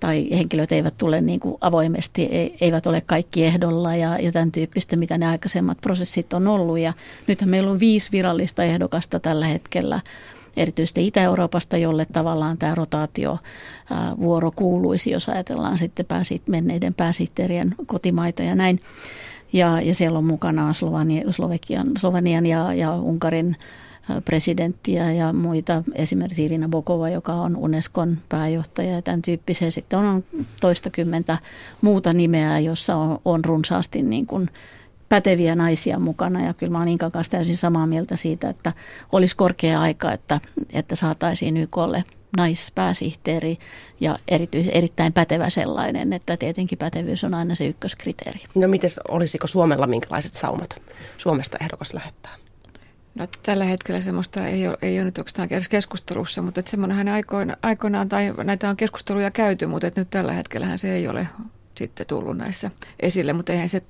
tai 0.00 0.28
henkilöt 0.30 0.72
eivät 0.72 0.98
tule 0.98 1.20
niin 1.20 1.40
kuin 1.40 1.56
avoimesti, 1.60 2.28
eivät 2.60 2.86
ole 2.86 3.00
kaikki 3.00 3.44
ehdolla 3.44 3.96
ja, 3.96 4.18
ja 4.18 4.32
tämän 4.32 4.52
tyyppistä, 4.52 4.96
mitä 4.96 5.18
ne 5.18 5.26
aikaisemmat 5.26 5.78
prosessit 5.80 6.32
on 6.32 6.46
ollut. 6.46 6.78
Ja 6.78 6.92
nythän 7.26 7.50
meillä 7.50 7.70
on 7.70 7.80
viisi 7.80 8.12
virallista 8.12 8.64
ehdokasta 8.64 9.20
tällä 9.20 9.46
hetkellä 9.46 10.00
erityisesti 10.56 11.06
Itä-Euroopasta, 11.06 11.76
jolle 11.76 12.06
tavallaan 12.12 12.58
tämä 12.58 12.74
rotaatio 12.74 13.38
vuoro 14.20 14.50
kuuluisi, 14.50 15.10
jos 15.10 15.28
ajatellaan 15.28 15.78
sitten 15.78 16.06
pääsit, 16.06 16.48
menneiden 16.48 16.94
pääsihteerien 16.94 17.74
kotimaita 17.86 18.42
ja 18.42 18.54
näin. 18.54 18.80
Ja, 19.56 19.80
ja 19.80 19.94
siellä 19.94 20.18
on 20.18 20.24
mukana 20.24 20.72
Slovenian, 20.72 21.32
Slovenian 21.98 22.46
ja, 22.46 22.74
ja 22.74 22.94
Unkarin 22.94 23.56
presidenttiä 24.24 25.12
ja 25.12 25.32
muita, 25.32 25.82
esimerkiksi 25.94 26.44
Irina 26.44 26.68
Bokova, 26.68 27.08
joka 27.08 27.32
on 27.32 27.56
Unescon 27.56 28.18
pääjohtaja 28.28 28.92
ja 28.92 29.02
tämän 29.02 29.22
tyyppisiä. 29.22 29.70
Sitten 29.70 29.98
on 29.98 30.24
toistakymmentä 30.60 31.38
muuta 31.80 32.12
nimeä, 32.12 32.58
jossa 32.58 32.96
on, 32.96 33.18
on 33.24 33.44
runsaasti 33.44 34.02
niin 34.02 34.26
kuin 34.26 34.50
päteviä 35.08 35.54
naisia 35.54 35.98
mukana 35.98 36.44
ja 36.44 36.54
kyllä 36.54 36.72
mä 36.72 36.78
olen 36.78 36.88
Inkan 36.88 37.12
kanssa 37.12 37.30
täysin 37.30 37.56
samaa 37.56 37.86
mieltä 37.86 38.16
siitä, 38.16 38.48
että 38.48 38.72
olisi 39.12 39.36
korkea 39.36 39.80
aika, 39.80 40.12
että, 40.12 40.40
että 40.72 40.96
saataisiin 40.96 41.56
YKlle 41.56 42.04
naispääsihteeri 42.36 43.58
ja 44.00 44.18
erityis, 44.28 44.68
erittäin 44.68 45.12
pätevä 45.12 45.50
sellainen, 45.50 46.12
että 46.12 46.36
tietenkin 46.36 46.78
pätevyys 46.78 47.24
on 47.24 47.34
aina 47.34 47.54
se 47.54 47.66
ykköskriteeri. 47.66 48.40
No 48.54 48.68
miten 48.68 48.90
olisiko 49.08 49.46
Suomella 49.46 49.86
minkälaiset 49.86 50.34
saumat 50.34 50.82
Suomesta 51.18 51.58
ehdokas 51.60 51.94
lähettää? 51.94 52.36
No, 53.14 53.28
tällä 53.42 53.64
hetkellä 53.64 54.00
semmoista 54.00 54.46
ei 54.46 54.68
ole, 54.68 54.78
ei 54.82 54.98
ole 54.98 55.04
nyt 55.04 55.18
oikeastaan 55.18 55.48
keskustelussa, 55.70 56.42
mutta 56.42 56.62
semmoinenhan 56.66 57.08
aikoina, 57.08 57.56
aikoinaan, 57.62 58.08
tai 58.08 58.34
näitä 58.44 58.70
on 58.70 58.76
keskusteluja 58.76 59.30
käyty, 59.30 59.66
mutta 59.66 59.90
nyt 59.96 60.10
tällä 60.10 60.32
hetkellähän 60.32 60.78
se 60.78 60.94
ei 60.94 61.08
ole 61.08 61.28
sitten 61.74 62.06
tullut 62.06 62.36
näissä 62.36 62.70
esille, 63.00 63.32
mutta 63.32 63.52
eihän 63.52 63.68
se, 63.68 63.82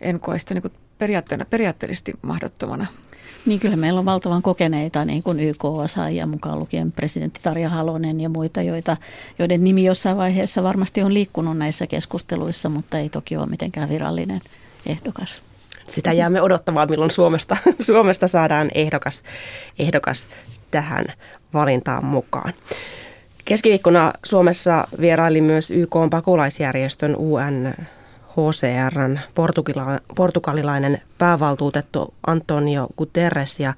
en 0.00 0.20
koe 0.20 0.38
sitä 0.38 0.54
niin 0.54 0.72
periaatteellisesti 1.50 2.12
mahdottomana. 2.22 2.86
Niin 3.46 3.60
kyllä 3.60 3.76
meillä 3.76 3.98
on 4.00 4.06
valtavan 4.06 4.42
kokeneita 4.42 5.04
niin 5.04 5.22
kuin 5.22 5.40
YK-osaajia 5.40 6.26
mukaan 6.26 6.58
lukien 6.58 6.92
presidentti 6.92 7.40
Tarja 7.42 7.68
Halonen 7.68 8.20
ja 8.20 8.28
muita, 8.28 8.62
joita, 8.62 8.96
joiden 9.38 9.64
nimi 9.64 9.84
jossain 9.84 10.16
vaiheessa 10.16 10.62
varmasti 10.62 11.02
on 11.02 11.14
liikkunut 11.14 11.58
näissä 11.58 11.86
keskusteluissa, 11.86 12.68
mutta 12.68 12.98
ei 12.98 13.08
toki 13.08 13.36
ole 13.36 13.46
mitenkään 13.46 13.88
virallinen 13.88 14.40
ehdokas. 14.86 15.40
Sitä 15.86 16.12
jäämme 16.12 16.42
odottamaan, 16.42 16.90
milloin 16.90 17.10
Suomesta, 17.10 17.56
Suomesta 17.80 18.28
saadaan 18.28 18.70
ehdokas, 18.74 19.22
ehdokas 19.78 20.26
tähän 20.70 21.04
valintaan 21.54 22.04
mukaan. 22.04 22.52
Keskiviikkona 23.44 24.12
Suomessa 24.24 24.88
vieraili 25.00 25.40
myös 25.40 25.70
YK 25.70 25.96
pakolaisjärjestön 26.10 27.16
UN 27.16 27.74
HCRn 28.34 29.18
portugila- 29.34 30.14
portugalilainen 30.16 31.00
päävaltuutettu 31.18 32.14
Antonio 32.26 32.86
Guterres 32.98 33.60
ja 33.60 33.74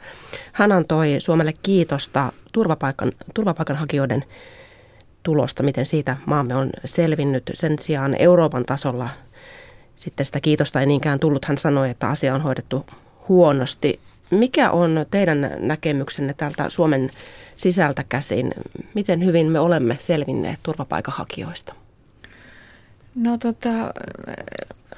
hän 0.52 0.72
antoi 0.72 1.16
Suomelle 1.18 1.54
kiitosta 1.62 2.32
turvapaikan, 2.52 3.12
turvapaikanhakijoiden 3.34 4.24
tulosta, 5.22 5.62
miten 5.62 5.86
siitä 5.86 6.16
maamme 6.26 6.54
on 6.54 6.70
selvinnyt. 6.84 7.50
Sen 7.54 7.78
sijaan 7.78 8.16
Euroopan 8.18 8.64
tasolla 8.64 9.08
sitten 9.96 10.26
sitä 10.26 10.40
kiitosta 10.40 10.80
ei 10.80 10.86
niinkään 10.86 11.20
tullut. 11.20 11.44
Hän 11.44 11.58
sanoi, 11.58 11.90
että 11.90 12.08
asia 12.08 12.34
on 12.34 12.40
hoidettu 12.40 12.86
huonosti. 13.28 14.00
Mikä 14.30 14.70
on 14.70 15.06
teidän 15.10 15.50
näkemyksenne 15.58 16.34
täältä 16.34 16.70
Suomen 16.70 17.10
sisältä 17.56 18.04
käsin? 18.08 18.54
Miten 18.94 19.24
hyvin 19.24 19.46
me 19.46 19.60
olemme 19.60 19.96
selvinneet 20.00 20.58
turvapaikanhakijoista? 20.62 21.74
No 23.16 23.38
tota, 23.38 23.94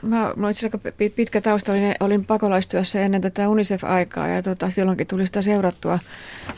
mä, 0.02 0.32
mä 0.36 0.50
itse 0.50 0.66
aika 0.66 0.78
pitkä 1.16 1.40
tausta, 1.40 1.72
olin, 1.72 1.94
olin 2.00 2.26
pakolaistyössä 2.26 3.00
ennen 3.00 3.20
tätä 3.20 3.48
UNICEF-aikaa 3.48 4.28
ja 4.28 4.42
tota, 4.42 4.70
silloinkin 4.70 5.06
tuli 5.06 5.26
sitä 5.26 5.42
seurattua, 5.42 5.98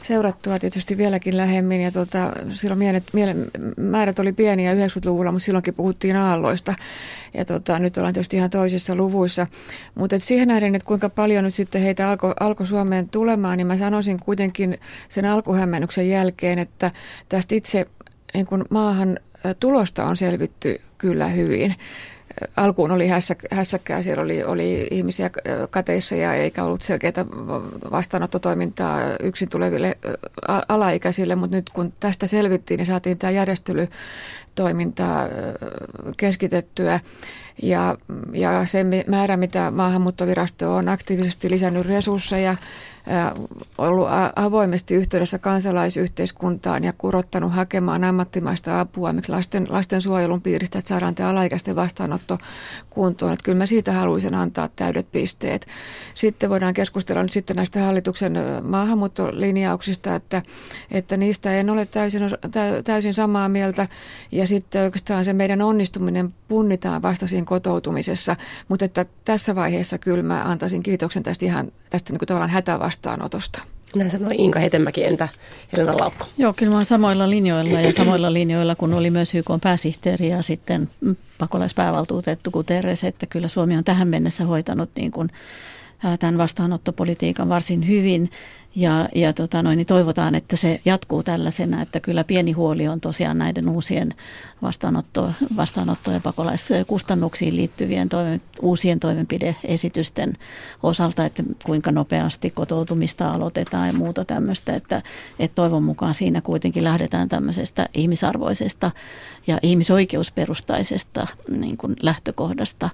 seurattua 0.02 0.58
tietysti 0.58 0.98
vieläkin 0.98 1.36
lähemmin 1.36 1.80
ja 1.80 1.90
tota, 1.90 2.32
silloin 2.50 2.78
mielet, 2.78 3.04
miele, 3.12 3.34
määrät 3.76 4.18
oli 4.18 4.32
pieniä 4.32 4.74
90-luvulla, 4.74 5.32
mutta 5.32 5.44
silloinkin 5.44 5.74
puhuttiin 5.74 6.16
aalloista 6.16 6.74
ja 7.34 7.44
tota, 7.44 7.78
nyt 7.78 7.96
ollaan 7.98 8.14
tietysti 8.14 8.36
ihan 8.36 8.50
toisissa 8.50 8.94
luvuissa. 8.94 9.46
Mutta 9.94 10.18
siihen 10.18 10.48
nähden, 10.48 10.74
että 10.74 10.86
kuinka 10.86 11.08
paljon 11.08 11.44
nyt 11.44 11.54
sitten 11.54 11.82
heitä 11.82 12.10
alkoi 12.10 12.34
alko 12.40 12.64
Suomeen 12.64 13.08
tulemaan, 13.08 13.58
niin 13.58 13.66
mä 13.66 13.76
sanoisin 13.76 14.20
kuitenkin 14.20 14.78
sen 15.08 15.24
alkuhämmennyksen 15.24 16.08
jälkeen, 16.08 16.58
että 16.58 16.90
tästä 17.28 17.54
itse 17.54 17.86
niin 18.34 18.46
kun 18.46 18.64
maahan 18.70 19.18
tulosta 19.60 20.04
on 20.04 20.16
selvitty 20.16 20.80
kyllä 20.98 21.28
hyvin. 21.28 21.74
Alkuun 22.56 22.90
oli 22.90 23.08
hässäkkää, 23.50 24.02
siellä 24.02 24.22
oli, 24.22 24.44
oli 24.44 24.88
ihmisiä 24.90 25.30
kateissa 25.70 26.14
ja 26.14 26.34
eikä 26.34 26.64
ollut 26.64 26.82
selkeää 26.82 27.26
vastaanottotoimintaa 27.90 28.98
yksin 29.22 29.48
tuleville 29.48 29.98
alaikäisille, 30.68 31.34
mutta 31.34 31.56
nyt 31.56 31.70
kun 31.70 31.92
tästä 32.00 32.26
selvittiin, 32.26 32.78
niin 32.78 32.86
saatiin 32.86 33.18
tämä 33.18 33.30
järjestelytoiminta 33.30 35.28
keskitettyä. 36.16 37.00
Ja, 37.62 37.96
ja 38.32 38.66
se 38.66 38.84
määrä, 39.06 39.36
mitä 39.36 39.70
maahanmuuttovirasto 39.70 40.76
on 40.76 40.88
aktiivisesti 40.88 41.50
lisännyt 41.50 41.86
resursseja, 41.86 42.56
ollut 43.78 44.08
avoimesti 44.36 44.94
yhteydessä 44.94 45.38
kansalaisyhteiskuntaan 45.38 46.84
ja 46.84 46.92
kurottanut 46.98 47.54
hakemaan 47.54 48.04
ammattimaista 48.04 48.80
apua 48.80 49.12
miksi 49.12 49.32
lasten, 49.32 49.66
lastensuojelun 49.68 50.42
piiristä, 50.42 50.78
että 50.78 50.88
saadaan 50.88 51.14
tämä 51.14 51.28
alaikäisten 51.28 51.76
vastaanotto 51.76 52.19
kuntoon. 52.90 53.32
Että 53.32 53.44
kyllä 53.44 53.58
mä 53.58 53.66
siitä 53.66 53.92
haluaisin 53.92 54.34
antaa 54.34 54.68
täydet 54.68 55.12
pisteet. 55.12 55.66
Sitten 56.14 56.50
voidaan 56.50 56.74
keskustella 56.74 57.22
nyt 57.22 57.32
sitten 57.32 57.56
näistä 57.56 57.84
hallituksen 57.84 58.38
maahanmuuttolinjauksista, 58.62 60.14
että, 60.14 60.42
että 60.90 61.16
niistä 61.16 61.54
en 61.54 61.70
ole 61.70 61.86
täysin, 61.86 62.22
täysin 62.84 63.14
samaa 63.14 63.48
mieltä. 63.48 63.88
Ja 64.32 64.46
sitten 64.46 64.82
oikeastaan 64.82 65.24
se 65.24 65.32
meidän 65.32 65.62
onnistuminen 65.62 66.34
punnitaan 66.48 67.02
vasta 67.02 67.26
siinä 67.26 67.46
kotoutumisessa. 67.46 68.36
Mutta 68.68 68.84
että 68.84 69.06
tässä 69.24 69.54
vaiheessa 69.54 69.98
kyllä 69.98 70.22
mä 70.22 70.42
antaisin 70.44 70.82
kiitoksen 70.82 71.22
tästä 71.22 71.44
ihan 71.44 71.72
tästä 71.90 72.12
niin 72.12 72.18
kuin 72.18 72.26
tavallaan 72.26 72.50
hätävastaanotosta. 72.50 73.62
Näin 73.94 74.10
sanoi 74.10 74.34
Inka 74.38 74.58
Hetemäki, 74.58 75.04
entä 75.04 75.28
Helena 75.72 75.96
Laukko? 75.96 76.26
Joo, 76.38 76.52
kyllä 76.52 76.70
mä 76.70 76.76
olen 76.76 76.86
samoilla 76.86 77.30
linjoilla 77.30 77.80
ja 77.80 77.92
samoilla 77.92 78.32
linjoilla, 78.32 78.74
kun 78.74 78.94
oli 78.94 79.10
myös 79.10 79.34
YK 79.34 79.46
pääsihteeri 79.62 80.28
ja 80.28 80.42
sitten 80.42 80.90
pakolaispäävaltuutettu 81.38 82.50
Guterres, 82.50 83.04
että 83.04 83.26
kyllä 83.26 83.48
Suomi 83.48 83.76
on 83.76 83.84
tähän 83.84 84.08
mennessä 84.08 84.44
hoitanut 84.44 84.90
niin 84.96 85.10
kuin 85.10 85.30
tämän 86.18 86.38
vastaanottopolitiikan 86.38 87.48
varsin 87.48 87.88
hyvin. 87.88 88.30
Ja, 88.74 89.08
ja 89.14 89.32
tota 89.32 89.62
noin, 89.62 89.76
niin 89.76 89.86
toivotaan, 89.86 90.34
että 90.34 90.56
se 90.56 90.80
jatkuu 90.84 91.22
tällaisena, 91.22 91.82
että 91.82 92.00
kyllä 92.00 92.24
pieni 92.24 92.52
huoli 92.52 92.88
on 92.88 93.00
tosiaan 93.00 93.38
näiden 93.38 93.68
uusien 93.68 94.10
vastaanotto, 94.62 95.32
vastaanotto- 95.56 96.10
ja 96.10 96.20
pakolaiskustannuksiin 96.20 97.56
liittyvien 97.56 98.08
toimen, 98.08 98.42
uusien 98.62 99.00
toimenpideesitysten 99.00 100.38
osalta, 100.82 101.24
että 101.24 101.42
kuinka 101.64 101.92
nopeasti 101.92 102.50
kotoutumista 102.50 103.30
aloitetaan 103.30 103.86
ja 103.86 103.92
muuta 103.92 104.24
tämmöistä, 104.24 104.74
että, 104.74 105.02
että 105.38 105.54
toivon 105.54 105.82
mukaan 105.82 106.14
siinä 106.14 106.40
kuitenkin 106.40 106.84
lähdetään 106.84 107.28
tämmöisestä 107.28 107.88
ihmisarvoisesta 107.94 108.90
ja 109.46 109.58
ihmisoikeusperustaisesta 109.62 111.26
niin 111.48 111.76
kuin 111.76 111.96
lähtökohdasta 112.02 112.90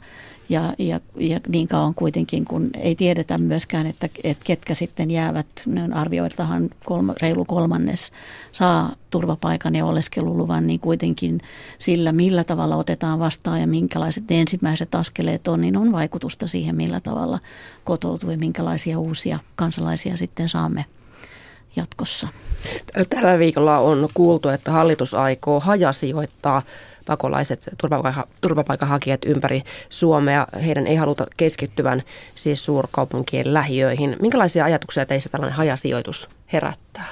ja, 0.48 0.74
ja, 0.78 1.00
ja 1.16 1.40
niin 1.48 1.68
kauan 1.68 1.94
kuitenkin, 1.94 2.44
kun 2.44 2.70
ei 2.74 2.94
tiedetä 2.94 3.38
myöskään, 3.38 3.86
että, 3.86 4.08
että 4.24 4.44
ketkä 4.44 4.74
sitten 4.74 5.10
jäävät 5.10 5.46
arvioidaan 5.94 6.70
kolma, 6.84 7.14
reilu 7.22 7.44
kolmannes 7.44 8.12
saa 8.52 8.92
turvapaikan 9.10 9.74
ja 9.74 9.84
oleskeluluvan, 9.84 10.66
niin 10.66 10.80
kuitenkin 10.80 11.40
sillä, 11.78 12.12
millä 12.12 12.44
tavalla 12.44 12.76
otetaan 12.76 13.18
vastaan 13.18 13.60
ja 13.60 13.66
minkälaiset 13.66 14.24
ensimmäiset 14.30 14.94
askeleet 14.94 15.48
on, 15.48 15.60
niin 15.60 15.76
on 15.76 15.92
vaikutusta 15.92 16.46
siihen, 16.46 16.76
millä 16.76 17.00
tavalla 17.00 17.38
kotoutuu 17.84 18.30
ja 18.30 18.38
minkälaisia 18.38 18.98
uusia 18.98 19.38
kansalaisia 19.56 20.16
sitten 20.16 20.48
saamme 20.48 20.84
jatkossa. 21.76 22.28
Tällä 23.10 23.38
viikolla 23.38 23.78
on 23.78 24.08
kuultu, 24.14 24.48
että 24.48 24.72
hallitus 24.72 25.14
aikoo 25.14 25.60
hajasijoittaa 25.60 26.62
pakolaiset 27.06 27.62
turvapaikanhakijat 28.40 29.20
ympäri 29.26 29.62
Suomea. 29.90 30.46
Heidän 30.66 30.86
ei 30.86 30.96
haluta 30.96 31.26
keskittyvän 31.36 32.02
siis 32.34 32.64
suurkaupunkien 32.64 33.54
lähiöihin. 33.54 34.16
Minkälaisia 34.20 34.64
ajatuksia 34.64 35.06
teissä 35.06 35.28
tällainen 35.28 35.56
hajasijoitus 35.56 36.28
herättää? 36.52 37.06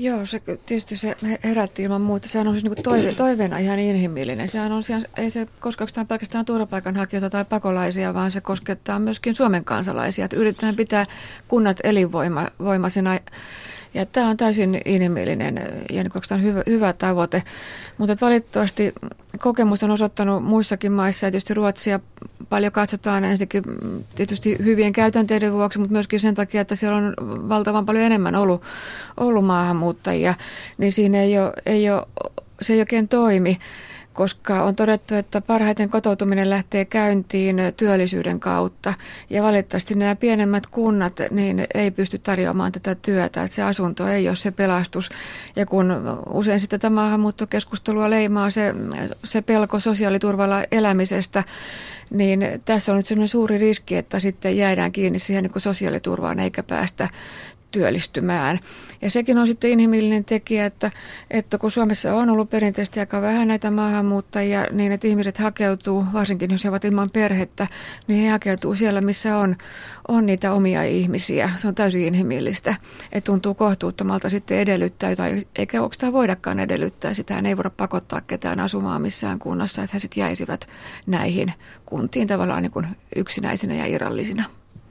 Joo, 0.00 0.26
se, 0.26 0.40
tietysti 0.40 0.96
se 0.96 1.16
herätti 1.44 1.82
ilman 1.82 2.00
muuta. 2.00 2.28
Sehän 2.28 2.48
on 2.48 2.54
siis 2.54 2.64
niin 2.64 2.82
toive, 2.82 3.14
toiveena 3.24 3.56
ihan 3.58 3.78
inhimillinen. 3.78 4.48
Sehän 4.48 4.72
on, 4.72 4.82
ei 5.16 5.30
se 5.30 5.46
koske 5.60 5.84
pelkästään 6.08 6.44
turvapaikanhakijoita 6.44 7.30
tai 7.30 7.44
pakolaisia, 7.44 8.14
vaan 8.14 8.30
se 8.30 8.40
koskettaa 8.40 8.98
myöskin 8.98 9.34
Suomen 9.34 9.64
kansalaisia. 9.64 10.24
Että 10.24 10.36
yritetään 10.36 10.76
pitää 10.76 11.06
kunnat 11.48 11.80
elinvoimaisena 11.84 13.18
ja 13.94 14.06
tämä 14.06 14.28
on 14.28 14.36
täysin 14.36 14.80
inhimillinen 14.84 15.56
ja 15.90 16.02
niin 16.02 16.42
hyvä, 16.42 16.62
hyvä 16.66 16.92
tavoite. 16.92 17.42
Mutta 17.98 18.16
valitettavasti 18.20 18.92
kokemus 19.38 19.82
on 19.82 19.90
osoittanut 19.90 20.44
muissakin 20.44 20.92
maissa, 20.92 21.26
ja 21.26 21.30
tietysti 21.30 21.54
Ruotsia 21.54 22.00
paljon 22.48 22.72
katsotaan 22.72 23.24
ensinnäkin 23.24 23.62
tietysti 24.14 24.56
hyvien 24.64 24.92
käytänteiden 24.92 25.52
vuoksi, 25.52 25.78
mutta 25.78 25.92
myöskin 25.92 26.20
sen 26.20 26.34
takia, 26.34 26.60
että 26.60 26.74
siellä 26.74 26.96
on 26.96 27.14
valtavan 27.48 27.86
paljon 27.86 28.04
enemmän 28.04 28.34
ollut, 28.34 28.62
ollut 29.16 29.44
maahanmuuttajia, 29.44 30.34
niin 30.78 30.92
siinä 30.92 31.22
ei 31.22 31.38
ole, 31.38 31.52
ei 31.66 31.90
ole, 31.90 32.06
se 32.62 32.72
ei 32.72 32.80
oikein 32.80 33.08
toimi 33.08 33.58
koska 34.18 34.62
on 34.64 34.76
todettu, 34.76 35.14
että 35.14 35.40
parhaiten 35.40 35.90
kotoutuminen 35.90 36.50
lähtee 36.50 36.84
käyntiin 36.84 37.56
työllisyyden 37.76 38.40
kautta. 38.40 38.94
Ja 39.30 39.42
valitettavasti 39.42 39.94
nämä 39.94 40.16
pienemmät 40.16 40.66
kunnat 40.66 41.12
niin 41.30 41.66
ei 41.74 41.90
pysty 41.90 42.18
tarjoamaan 42.18 42.72
tätä 42.72 42.94
työtä, 42.94 43.42
että 43.42 43.54
se 43.54 43.62
asunto 43.62 44.08
ei 44.08 44.28
ole 44.28 44.36
se 44.36 44.50
pelastus. 44.50 45.10
Ja 45.56 45.66
kun 45.66 45.92
usein 46.32 46.60
sitten 46.60 46.80
tätä 46.80 46.90
maahanmuuttokeskustelua 46.90 48.10
leimaa 48.10 48.50
se, 48.50 48.74
se 49.24 49.42
pelko 49.42 49.78
sosiaaliturvalla 49.78 50.64
elämisestä, 50.70 51.44
niin 52.10 52.46
tässä 52.64 52.92
on 52.92 52.96
nyt 52.96 53.06
sellainen 53.06 53.28
suuri 53.28 53.58
riski, 53.58 53.96
että 53.96 54.20
sitten 54.20 54.56
jäädään 54.56 54.92
kiinni 54.92 55.18
siihen 55.18 55.44
niin 55.44 55.52
sosiaaliturvaan 55.60 56.40
eikä 56.40 56.62
päästä 56.62 57.08
työllistymään. 57.70 58.58
Ja 59.02 59.10
sekin 59.10 59.38
on 59.38 59.46
sitten 59.46 59.70
inhimillinen 59.70 60.24
tekijä, 60.24 60.66
että, 60.66 60.90
että 61.30 61.58
kun 61.58 61.70
Suomessa 61.70 62.14
on 62.14 62.30
ollut 62.30 62.50
perinteisesti 62.50 63.00
aika 63.00 63.22
vähän 63.22 63.48
näitä 63.48 63.70
maahanmuuttajia, 63.70 64.66
niin 64.72 64.92
että 64.92 65.06
ihmiset 65.06 65.38
hakeutuu, 65.38 66.04
varsinkin 66.12 66.50
jos 66.50 66.64
he 66.64 66.68
ovat 66.68 66.84
ilman 66.84 67.10
perhettä, 67.10 67.66
niin 68.06 68.22
he 68.22 68.28
hakeutuu 68.28 68.74
siellä, 68.74 69.00
missä 69.00 69.38
on, 69.38 69.56
on 70.08 70.26
niitä 70.26 70.52
omia 70.52 70.82
ihmisiä. 70.82 71.50
Se 71.56 71.68
on 71.68 71.74
täysin 71.74 72.06
inhimillistä. 72.06 72.74
Että 73.12 73.30
tuntuu 73.30 73.54
kohtuuttomalta 73.54 74.28
sitten 74.28 74.58
edellyttää, 74.58 75.16
tai 75.16 75.42
eikä 75.56 75.78
tämä 75.98 76.12
voidakaan 76.12 76.60
edellyttää, 76.60 77.14
sitä 77.14 77.38
ei 77.44 77.56
voida 77.56 77.70
pakottaa 77.70 78.20
ketään 78.20 78.60
asumaan 78.60 79.02
missään 79.02 79.38
kunnassa, 79.38 79.82
että 79.82 79.94
he 79.94 79.98
sitten 79.98 80.20
jäisivät 80.20 80.66
näihin 81.06 81.52
kuntiin 81.86 82.28
tavallaan 82.28 82.62
niin 82.62 82.72
kuin 82.72 82.86
yksinäisinä 83.16 83.74
ja 83.74 83.86
irrallisina. 83.86 84.44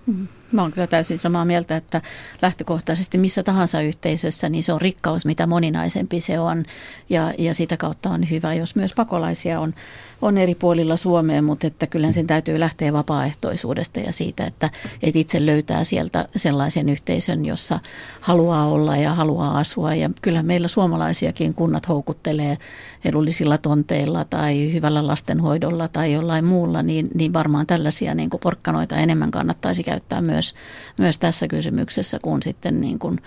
Mm. 0.06 0.28
Mä 0.52 0.62
oon 0.62 0.72
kyllä 0.72 0.88
täysin 0.88 1.20
samaa 1.20 1.46
mieltä, 1.46 1.76
että 1.76 2.02
lähtökohtaisesti 2.42 3.18
missä 3.18 3.44
tahansa 3.44 3.82
yhteisössä, 3.82 4.50
niin 4.50 4.64
se 4.64 4.74
on 4.74 4.82
rikkaus, 4.82 5.26
mitä 5.26 5.48
moninaisempi 5.48 6.22
se 6.22 6.40
on. 6.40 6.66
Ja, 7.10 7.34
ja 7.38 7.54
sitä 7.54 7.78
kautta 7.78 8.10
on 8.10 8.30
hyvä, 8.30 8.54
jos 8.54 8.76
myös 8.76 8.92
pakolaisia 8.96 9.60
on, 9.60 9.74
on 10.22 10.38
eri 10.38 10.56
puolilla 10.56 10.98
Suomea, 10.98 11.42
mutta 11.42 11.68
että 11.68 11.88
kyllä 11.88 12.12
sen 12.12 12.28
täytyy 12.28 12.60
lähteä 12.60 12.94
vapaaehtoisuudesta 12.94 14.00
ja 14.00 14.14
siitä, 14.14 14.46
että, 14.46 14.70
että 15.04 15.20
itse 15.20 15.46
löytää 15.46 15.84
sieltä 15.84 16.28
sellaisen 16.36 16.90
yhteisön, 16.90 17.46
jossa 17.46 17.80
haluaa 18.22 18.66
olla 18.66 18.98
ja 18.98 19.14
haluaa 19.14 19.58
asua. 19.58 19.96
Ja 19.96 20.10
kyllä 20.22 20.44
meillä 20.44 20.68
suomalaisiakin 20.68 21.54
kunnat 21.54 21.88
houkuttelee 21.88 22.58
edullisilla 23.06 23.58
tonteilla 23.58 24.26
tai 24.26 24.74
hyvällä 24.74 25.08
lastenhoidolla 25.08 25.88
tai 25.88 26.14
jollain 26.14 26.46
muulla, 26.46 26.84
niin, 26.84 27.10
niin 27.14 27.34
varmaan 27.34 27.68
tällaisia 27.68 28.16
niin 28.16 28.30
porkkanoita 28.44 28.96
enemmän 28.96 29.32
kannattaisi 29.32 29.84
käyttää 29.84 30.22
myös 30.22 30.37
myös, 30.38 30.56
myös 31.00 31.20
tässä 31.20 31.48
kysymyksessä 31.48 32.20
kuin 32.22 32.44
sitten 32.44 32.82
niin 32.82 33.00
kuin 33.00 33.20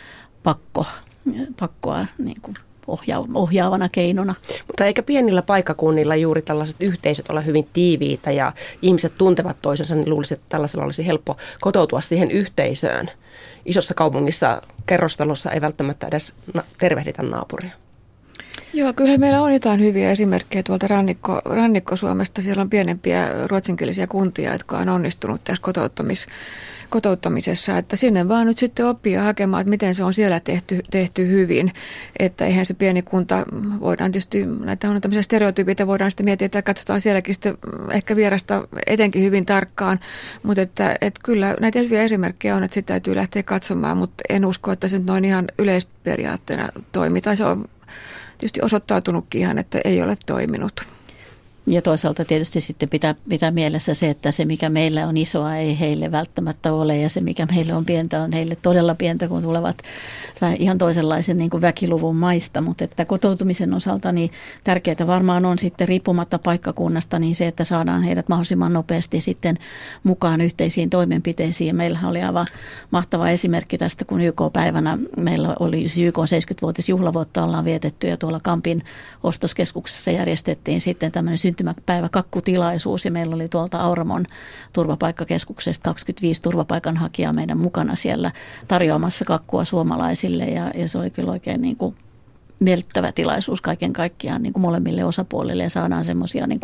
pakko, 0.43 0.87
pakkoa 1.61 2.07
niin 2.19 2.41
kuin 2.43 2.55
ohjaavana 3.35 3.89
keinona. 3.89 4.35
Mutta 4.67 4.85
eikä 4.85 5.03
pienillä 5.03 5.43
paikkakunnilla 5.43 6.17
juuri 6.17 6.43
tällaiset 6.43 6.77
yhteisöt 6.81 7.31
ole 7.31 7.47
hyvin 7.47 7.69
tiiviitä 7.73 8.31
ja 8.31 8.53
ihmiset 8.83 9.19
tuntevat 9.19 9.57
toisensa, 9.63 9.95
niin 9.95 10.11
luulisin, 10.11 10.39
että 10.39 10.47
tällaisella 10.49 10.85
olisi 10.85 11.07
helppo 11.07 11.37
kotoutua 11.61 12.01
siihen 12.01 12.31
yhteisöön. 12.31 13.11
Isossa 13.65 13.95
kaupungissa 13.95 14.63
kerrostalossa 14.87 15.51
ei 15.51 15.61
välttämättä 15.61 16.07
edes 16.07 16.35
tervehditä 16.79 17.23
naapuria. 17.23 17.71
Joo, 18.75 18.93
kyllä 18.93 19.19
meillä 19.19 19.43
on 19.43 19.53
jotain 19.53 19.81
hyviä 19.81 20.11
esimerkkejä 20.11 20.63
tuolta 20.63 20.89
rannikko, 20.89 21.41
rannikko-Suomesta. 21.45 22.43
Siellä 22.43 22.63
on 22.63 22.71
pienempiä 22.71 23.29
ruotsinkielisiä 23.47 24.07
kuntia, 24.07 24.53
jotka 24.53 24.79
on 24.79 24.89
onnistunut 24.89 25.45
tässä 25.45 25.63
kotouttamis 25.63 26.27
kotouttamisessa, 26.91 27.79
että 27.79 27.97
sinne 27.97 28.29
vaan 28.29 28.47
nyt 28.47 28.59
sitten 28.59 28.87
oppia 28.87 29.23
hakemaan, 29.23 29.61
että 29.61 29.71
miten 29.71 29.95
se 29.95 30.05
on 30.05 30.15
siellä 30.15 30.41
tehty, 30.41 30.81
tehty 30.91 31.29
hyvin. 31.29 31.73
Että 32.19 32.47
eihän 32.47 32.67
se 32.67 32.75
pieni 32.75 33.03
kunta, 33.03 33.45
voidaan 33.81 34.13
tietysti, 34.13 34.47
näitä 34.47 34.91
on 34.91 35.01
tämmöisiä 35.01 35.23
stereotypioita, 35.23 35.87
voidaan 35.87 36.11
sitten 36.11 36.25
miettiä, 36.25 36.47
että 36.47 36.63
katsotaan 36.63 37.01
sielläkin 37.01 37.35
sitten 37.35 37.59
ehkä 37.93 38.17
vierasta 38.17 38.69
etenkin 38.87 39.23
hyvin 39.23 39.47
tarkkaan, 39.47 40.01
mutta 40.43 40.63
että, 40.63 40.97
että 41.01 41.21
kyllä 41.25 41.57
näitä 41.61 41.79
hyviä 41.79 42.03
esimerkkejä 42.03 42.57
on, 42.57 42.65
että 42.65 42.75
sitä 42.75 42.87
täytyy 42.87 43.17
lähteä 43.17 43.43
katsomaan, 43.43 43.99
mutta 43.99 44.25
en 44.29 44.47
usko, 44.47 44.73
että 44.73 44.89
se 44.89 44.99
nyt 44.99 45.07
noin 45.07 45.25
ihan 45.25 45.45
yleisperiaatteena 45.59 46.69
toimii, 46.93 47.23
tai 47.23 47.37
se 47.37 47.45
on 47.45 47.65
tietysti 48.41 48.63
osoittautunutkin 48.63 49.41
ihan, 49.41 49.59
että 49.59 49.81
ei 49.85 50.03
ole 50.03 50.17
toiminut. 50.27 50.73
Ja 51.71 51.83
toisaalta 51.83 52.25
tietysti 52.25 52.61
sitten 52.61 52.89
pitää, 52.89 53.15
pitää 53.29 53.51
mielessä 53.51 53.95
se, 53.95 54.11
että 54.11 54.31
se 54.31 54.45
mikä 54.45 54.69
meillä 54.69 55.07
on 55.07 55.17
isoa 55.17 55.57
ei 55.57 55.79
heille 55.81 56.13
välttämättä 56.13 56.73
ole 56.73 56.97
ja 56.97 57.09
se 57.09 57.21
mikä 57.21 57.47
meille 57.55 57.75
on 57.75 57.85
pientä 57.85 58.23
on 58.23 58.33
heille 58.33 58.57
todella 58.63 58.95
pientä, 58.95 59.29
kun 59.29 59.43
tulevat 59.43 59.83
ihan 60.59 60.79
toisenlaisen 60.79 61.39
niin 61.39 61.51
kuin 61.51 61.61
väkiluvun 61.61 62.17
maista. 62.17 62.61
Mutta 62.61 62.85
että 62.85 63.05
kotoutumisen 63.05 63.75
osalta 63.75 64.13
niin 64.13 64.31
tärkeää 64.65 65.07
varmaan 65.07 65.45
on 65.45 65.59
sitten 65.59 65.89
riippumatta 65.89 66.39
paikkakunnasta 66.39 67.19
niin 67.19 67.35
se, 67.35 67.47
että 67.47 67.65
saadaan 67.65 68.03
heidät 68.03 68.29
mahdollisimman 68.29 68.73
nopeasti 68.73 69.21
sitten 69.21 69.59
mukaan 70.05 70.41
yhteisiin 70.41 70.91
toimenpiteisiin. 70.91 71.77
Meillähän 71.77 72.11
oli 72.11 72.23
aivan 72.23 72.47
mahtava 72.91 73.29
esimerkki 73.29 73.79
tästä, 73.79 74.05
kun 74.05 74.21
YK-päivänä 74.21 74.99
meillä 75.17 75.57
oli 75.61 75.89
siis 75.89 76.09
YK 76.09 76.19
70-vuotisjuhlavuotta 76.19 77.45
ollaan 77.45 77.65
vietetty 77.65 78.09
ja 78.09 78.17
tuolla 78.17 78.41
Kampin 78.43 78.85
ostoskeskuksessa 79.23 80.11
järjestettiin 80.11 80.81
sitten 80.81 81.13
tämmöinen 81.13 81.39
syntymäpäivä 81.61 82.09
kakkutilaisuus 82.09 83.05
ja 83.05 83.11
meillä 83.11 83.35
oli 83.35 83.49
tuolta 83.49 83.79
Auramon 83.79 84.27
turvapaikkakeskuksesta 84.73 85.85
25 85.85 86.43
turvapaikanhakijaa 86.43 87.33
meidän 87.33 87.59
mukana 87.59 87.95
siellä 87.95 88.33
tarjoamassa 88.69 89.25
kakkua 89.25 89.65
suomalaisille 89.65 90.45
ja, 90.45 90.71
ja 90.75 90.89
se 90.89 90.99
oli 90.99 91.11
kyllä 91.11 91.33
oikein 91.33 91.63
niin 91.63 91.77
kuin 91.77 91.95
miellyttävä 92.61 93.13
tilaisuus 93.13 93.61
kaiken 93.61 93.93
kaikkiaan 93.93 94.43
niin 94.43 94.53
kuin 94.53 94.61
molemmille 94.61 95.05
osapuolille 95.05 95.63
ja 95.63 95.71
saadaan 95.71 96.05
semmoisia 96.05 96.47
niin 96.47 96.61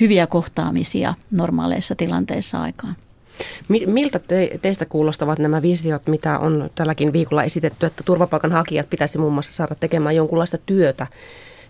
hyviä 0.00 0.26
kohtaamisia 0.26 1.14
normaaleissa 1.30 1.94
tilanteissa 1.94 2.62
aikaan. 2.62 2.96
Miltä 3.86 4.18
te, 4.18 4.58
teistä 4.62 4.84
kuulostavat 4.84 5.38
nämä 5.38 5.62
visiot, 5.62 6.06
mitä 6.06 6.38
on 6.38 6.70
tälläkin 6.74 7.12
viikolla 7.12 7.42
esitetty, 7.42 7.86
että 7.86 8.02
turvapaikanhakijat 8.04 8.90
pitäisi 8.90 9.18
muun 9.18 9.32
muassa 9.32 9.52
saada 9.52 9.74
tekemään 9.74 10.16
jonkunlaista 10.16 10.58
työtä 10.58 11.06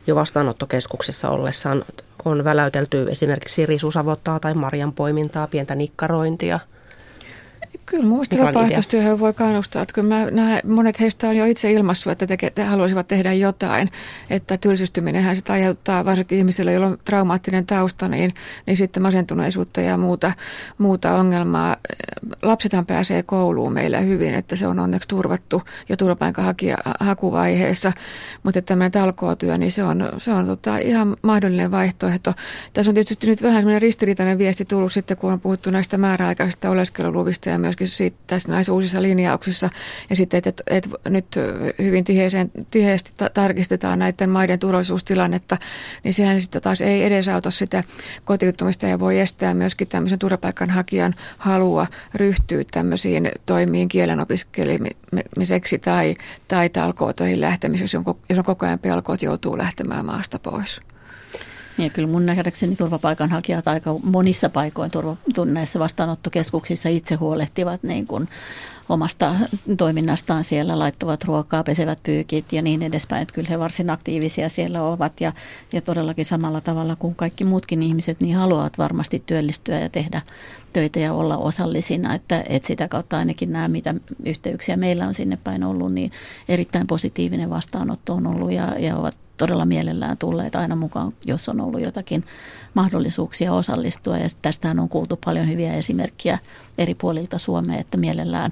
jo 0.06 0.14
vastaanottokeskuksessa 0.14 1.30
ollessaan 1.30 1.84
on 2.24 2.44
väläytelty 2.44 3.06
esimerkiksi 3.10 3.66
risusavottaa 3.66 4.40
tai 4.40 4.54
marjanpoimintaa, 4.54 5.46
pientä 5.46 5.74
nikkarointia– 5.74 6.60
Kyllä 7.90 8.04
mun 8.04 8.12
mielestä 8.12 8.38
vapaaehtoistyöhön 8.38 9.18
voi 9.18 9.32
kannustaa. 9.32 9.82
Että 9.82 10.02
mä 10.02 10.30
näen, 10.30 10.62
monet 10.64 11.00
heistä 11.00 11.28
on 11.28 11.36
jo 11.36 11.44
itse 11.44 11.72
ilmassut, 11.72 12.12
että 12.12 12.26
teke, 12.26 12.50
te 12.50 12.64
haluaisivat 12.64 13.08
tehdä 13.08 13.32
jotain. 13.32 13.90
Että 14.30 14.58
tylsistyminenhän 14.58 15.36
sitä 15.36 15.52
aiheuttaa 15.52 16.04
varsinkin 16.04 16.38
ihmisille, 16.38 16.72
joilla 16.72 16.86
on 16.86 16.98
traumaattinen 17.04 17.66
tausta, 17.66 18.08
niin, 18.08 18.34
niin 18.66 18.76
sitten 18.76 19.02
masentuneisuutta 19.02 19.80
ja 19.80 19.96
muuta, 19.96 20.32
muuta 20.78 21.14
ongelmaa. 21.14 21.76
Lapsethan 22.42 22.86
pääsee 22.86 23.22
kouluun 23.22 23.72
meillä 23.72 24.00
hyvin, 24.00 24.34
että 24.34 24.56
se 24.56 24.66
on 24.66 24.78
onneksi 24.78 25.08
turvattu 25.08 25.62
jo 25.88 25.96
turvapaikanhakuvaiheessa. 25.96 27.92
Mutta 28.42 28.62
tämmöinen 28.62 28.92
talkootyö, 28.92 29.58
niin 29.58 29.72
se 29.72 29.84
on, 29.84 30.08
se 30.18 30.32
on 30.32 30.46
tota 30.46 30.78
ihan 30.78 31.16
mahdollinen 31.22 31.70
vaihtoehto. 31.70 32.34
Tässä 32.72 32.90
on 32.90 32.94
tietysti 32.94 33.26
nyt 33.26 33.42
vähän 33.42 33.64
ristiriitainen 33.80 34.38
viesti 34.38 34.64
tullut 34.64 34.92
sitten, 34.92 35.16
kun 35.16 35.32
on 35.32 35.40
puhuttu 35.40 35.70
näistä 35.70 35.98
määräaikaisista 35.98 36.70
oleskeluluvista 36.70 37.48
ja 37.48 37.58
myöskin 37.58 37.79
myöskin 37.80 38.14
tässä 38.26 38.48
näissä 38.48 38.72
uusissa 38.72 39.02
linjauksissa. 39.02 39.70
Ja 40.10 40.16
sitten, 40.16 40.38
että, 40.38 40.48
että, 40.50 40.64
että 40.66 41.10
nyt 41.10 41.26
hyvin 41.78 42.04
tiheeseen, 42.04 42.50
tiheesti 42.70 43.12
ta- 43.16 43.30
tarkistetaan 43.30 43.98
näiden 43.98 44.30
maiden 44.30 44.58
turvallisuustilannetta, 44.58 45.56
niin 46.04 46.14
sehän 46.14 46.40
sitten 46.40 46.62
taas 46.62 46.80
ei 46.80 47.04
edesauta 47.04 47.50
sitä 47.50 47.84
kotiuttamista 48.24 48.86
ja 48.86 49.00
voi 49.00 49.18
estää 49.18 49.54
myöskin 49.54 49.88
tämmöisen 49.88 50.18
turvapaikanhakijan 50.18 51.14
halua 51.38 51.86
ryhtyä 52.14 52.64
tämmöisiin 52.70 53.30
toimiin 53.46 53.88
kielen 53.88 54.20
opiskelemiseksi 54.20 55.78
tai, 55.78 56.14
tai 56.48 56.68
talkootoihin 56.68 57.40
lähtemiseksi, 57.40 57.96
jos 58.28 58.38
on 58.38 58.44
koko 58.44 58.66
ajan 58.66 58.78
pelko, 58.78 59.14
että 59.14 59.26
joutuu 59.26 59.58
lähtemään 59.58 60.06
maasta 60.06 60.38
pois. 60.38 60.80
Ja 61.80 61.90
kyllä 61.90 62.08
mun 62.08 62.26
nähdäkseni 62.26 62.76
turvapaikanhakijat 62.76 63.68
aika 63.68 63.94
monissa 64.02 64.48
paikoin 64.48 64.90
näissä 65.44 65.78
vastaanottokeskuksissa 65.78 66.88
itse 66.88 67.14
huolehtivat 67.14 67.82
niin 67.82 68.06
kuin 68.06 68.28
omasta 68.88 69.34
toiminnastaan 69.76 70.44
siellä, 70.44 70.78
laittavat 70.78 71.24
ruokaa, 71.24 71.64
pesevät 71.64 71.98
pyykit 72.02 72.52
ja 72.52 72.62
niin 72.62 72.82
edespäin. 72.82 73.22
Että 73.22 73.34
kyllä 73.34 73.48
he 73.48 73.58
varsin 73.58 73.90
aktiivisia 73.90 74.48
siellä 74.48 74.82
ovat 74.82 75.20
ja, 75.20 75.32
ja 75.72 75.80
todellakin 75.80 76.24
samalla 76.24 76.60
tavalla 76.60 76.96
kuin 76.96 77.14
kaikki 77.14 77.44
muutkin 77.44 77.82
ihmiset, 77.82 78.20
niin 78.20 78.36
haluavat 78.36 78.78
varmasti 78.78 79.22
työllistyä 79.26 79.80
ja 79.80 79.88
tehdä 79.88 80.22
töitä 80.72 81.00
ja 81.00 81.12
olla 81.12 81.36
osallisina. 81.36 82.14
Että, 82.14 82.44
että 82.48 82.66
sitä 82.66 82.88
kautta 82.88 83.18
ainakin 83.18 83.52
nämä, 83.52 83.68
mitä 83.68 83.94
yhteyksiä 84.24 84.76
meillä 84.76 85.06
on 85.06 85.14
sinne 85.14 85.38
päin 85.44 85.64
ollut, 85.64 85.92
niin 85.92 86.12
erittäin 86.48 86.86
positiivinen 86.86 87.50
vastaanotto 87.50 88.14
on 88.14 88.26
ollut 88.26 88.52
ja, 88.52 88.78
ja 88.78 88.96
ovat 88.96 89.16
todella 89.40 89.64
mielellään 89.64 90.18
tulleet 90.18 90.56
aina 90.56 90.76
mukaan, 90.76 91.12
jos 91.24 91.48
on 91.48 91.60
ollut 91.60 91.80
jotakin 91.84 92.24
mahdollisuuksia 92.74 93.52
osallistua. 93.52 94.18
Ja 94.18 94.28
tästähän 94.42 94.80
on 94.80 94.88
kuultu 94.88 95.18
paljon 95.24 95.48
hyviä 95.48 95.74
esimerkkejä 95.74 96.38
eri 96.78 96.94
puolilta 96.94 97.38
Suomea, 97.38 97.78
että 97.78 97.96
mielellään 97.96 98.50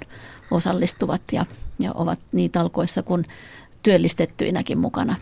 osallistuvat 0.50 1.22
ja, 1.32 1.46
ja 1.80 1.92
ovat 1.92 2.18
niin 2.32 2.50
talkoissa 2.50 3.02
kuin 3.02 3.24
työllistettyinäkin 3.82 4.78
mukana. 4.78 5.16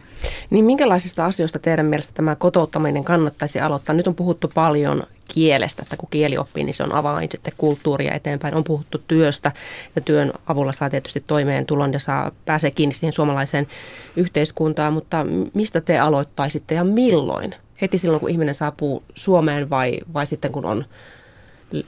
Niin 0.50 0.64
minkälaisista 0.64 1.24
asioista 1.24 1.58
teidän 1.58 1.86
mielestä 1.86 2.12
tämä 2.14 2.36
kotouttaminen 2.36 3.04
kannattaisi 3.04 3.60
aloittaa? 3.60 3.94
Nyt 3.94 4.06
on 4.06 4.14
puhuttu 4.14 4.50
paljon 4.54 5.02
kielestä, 5.28 5.82
että 5.82 5.96
kun 5.96 6.08
kieli 6.10 6.38
oppii, 6.38 6.64
niin 6.64 6.74
se 6.74 6.82
on 6.82 6.92
avain 6.92 7.28
sitten 7.30 7.52
kulttuuria 7.56 8.14
eteenpäin. 8.14 8.54
On 8.54 8.64
puhuttu 8.64 8.98
työstä 9.08 9.52
ja 9.96 10.02
työn 10.02 10.32
avulla 10.46 10.72
saa 10.72 10.90
tietysti 10.90 11.24
toimeentulon 11.26 11.92
ja 11.92 11.98
saa, 11.98 12.32
pääsee 12.44 12.70
kiinni 12.70 12.94
siihen 12.94 13.12
suomalaiseen 13.12 13.66
yhteiskuntaan, 14.16 14.92
mutta 14.92 15.26
mistä 15.54 15.80
te 15.80 15.98
aloittaisitte 15.98 16.74
ja 16.74 16.84
milloin? 16.84 17.54
Heti 17.82 17.98
silloin, 17.98 18.20
kun 18.20 18.30
ihminen 18.30 18.54
saapuu 18.54 19.02
Suomeen 19.14 19.70
vai, 19.70 20.00
vai 20.14 20.26
sitten 20.26 20.52
kun 20.52 20.64
on 20.64 20.84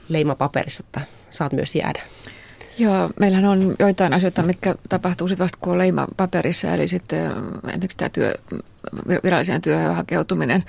leima 0.09 0.35
paperissa, 0.35 0.83
että 0.87 1.01
saat 1.29 1.53
myös 1.53 1.75
jäädä? 1.75 2.01
Joo, 2.77 3.09
meillähän 3.19 3.45
on 3.45 3.75
joitain 3.79 4.13
asioita, 4.13 4.43
mitkä 4.43 4.75
tapahtuu 4.89 5.27
sitten 5.27 5.43
vasta 5.43 5.57
kun 5.61 5.71
on 5.73 5.77
leima 5.77 6.07
paperissa, 6.17 6.73
eli 6.73 6.87
sitten 6.87 7.31
esimerkiksi 7.67 7.97
tämä 7.97 8.09
työ, 8.09 8.33
viralliseen 9.23 9.61
työhön 9.61 9.95
hakeutuminen 9.95 10.63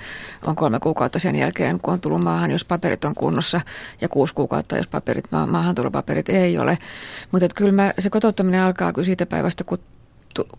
on 0.45 0.55
kolme 0.55 0.79
kuukautta 0.79 1.19
sen 1.19 1.35
jälkeen, 1.35 1.79
kun 1.79 1.93
on 1.93 2.01
tullut 2.01 2.23
maahan, 2.23 2.51
jos 2.51 2.65
paperit 2.65 3.05
on 3.05 3.15
kunnossa, 3.15 3.61
ja 4.01 4.09
kuusi 4.09 4.35
kuukautta, 4.35 4.77
jos 4.77 4.87
paperit, 4.87 5.25
maahantulopaperit 5.47 6.29
ei 6.29 6.57
ole. 6.57 6.77
Mutta 7.31 7.47
kyllä 7.55 7.71
mä, 7.71 7.93
se 7.99 8.09
kotouttaminen 8.09 8.61
alkaa 8.61 8.93
kyllä 8.93 9.05
siitä 9.05 9.25
päivästä, 9.25 9.63
kun 9.63 9.79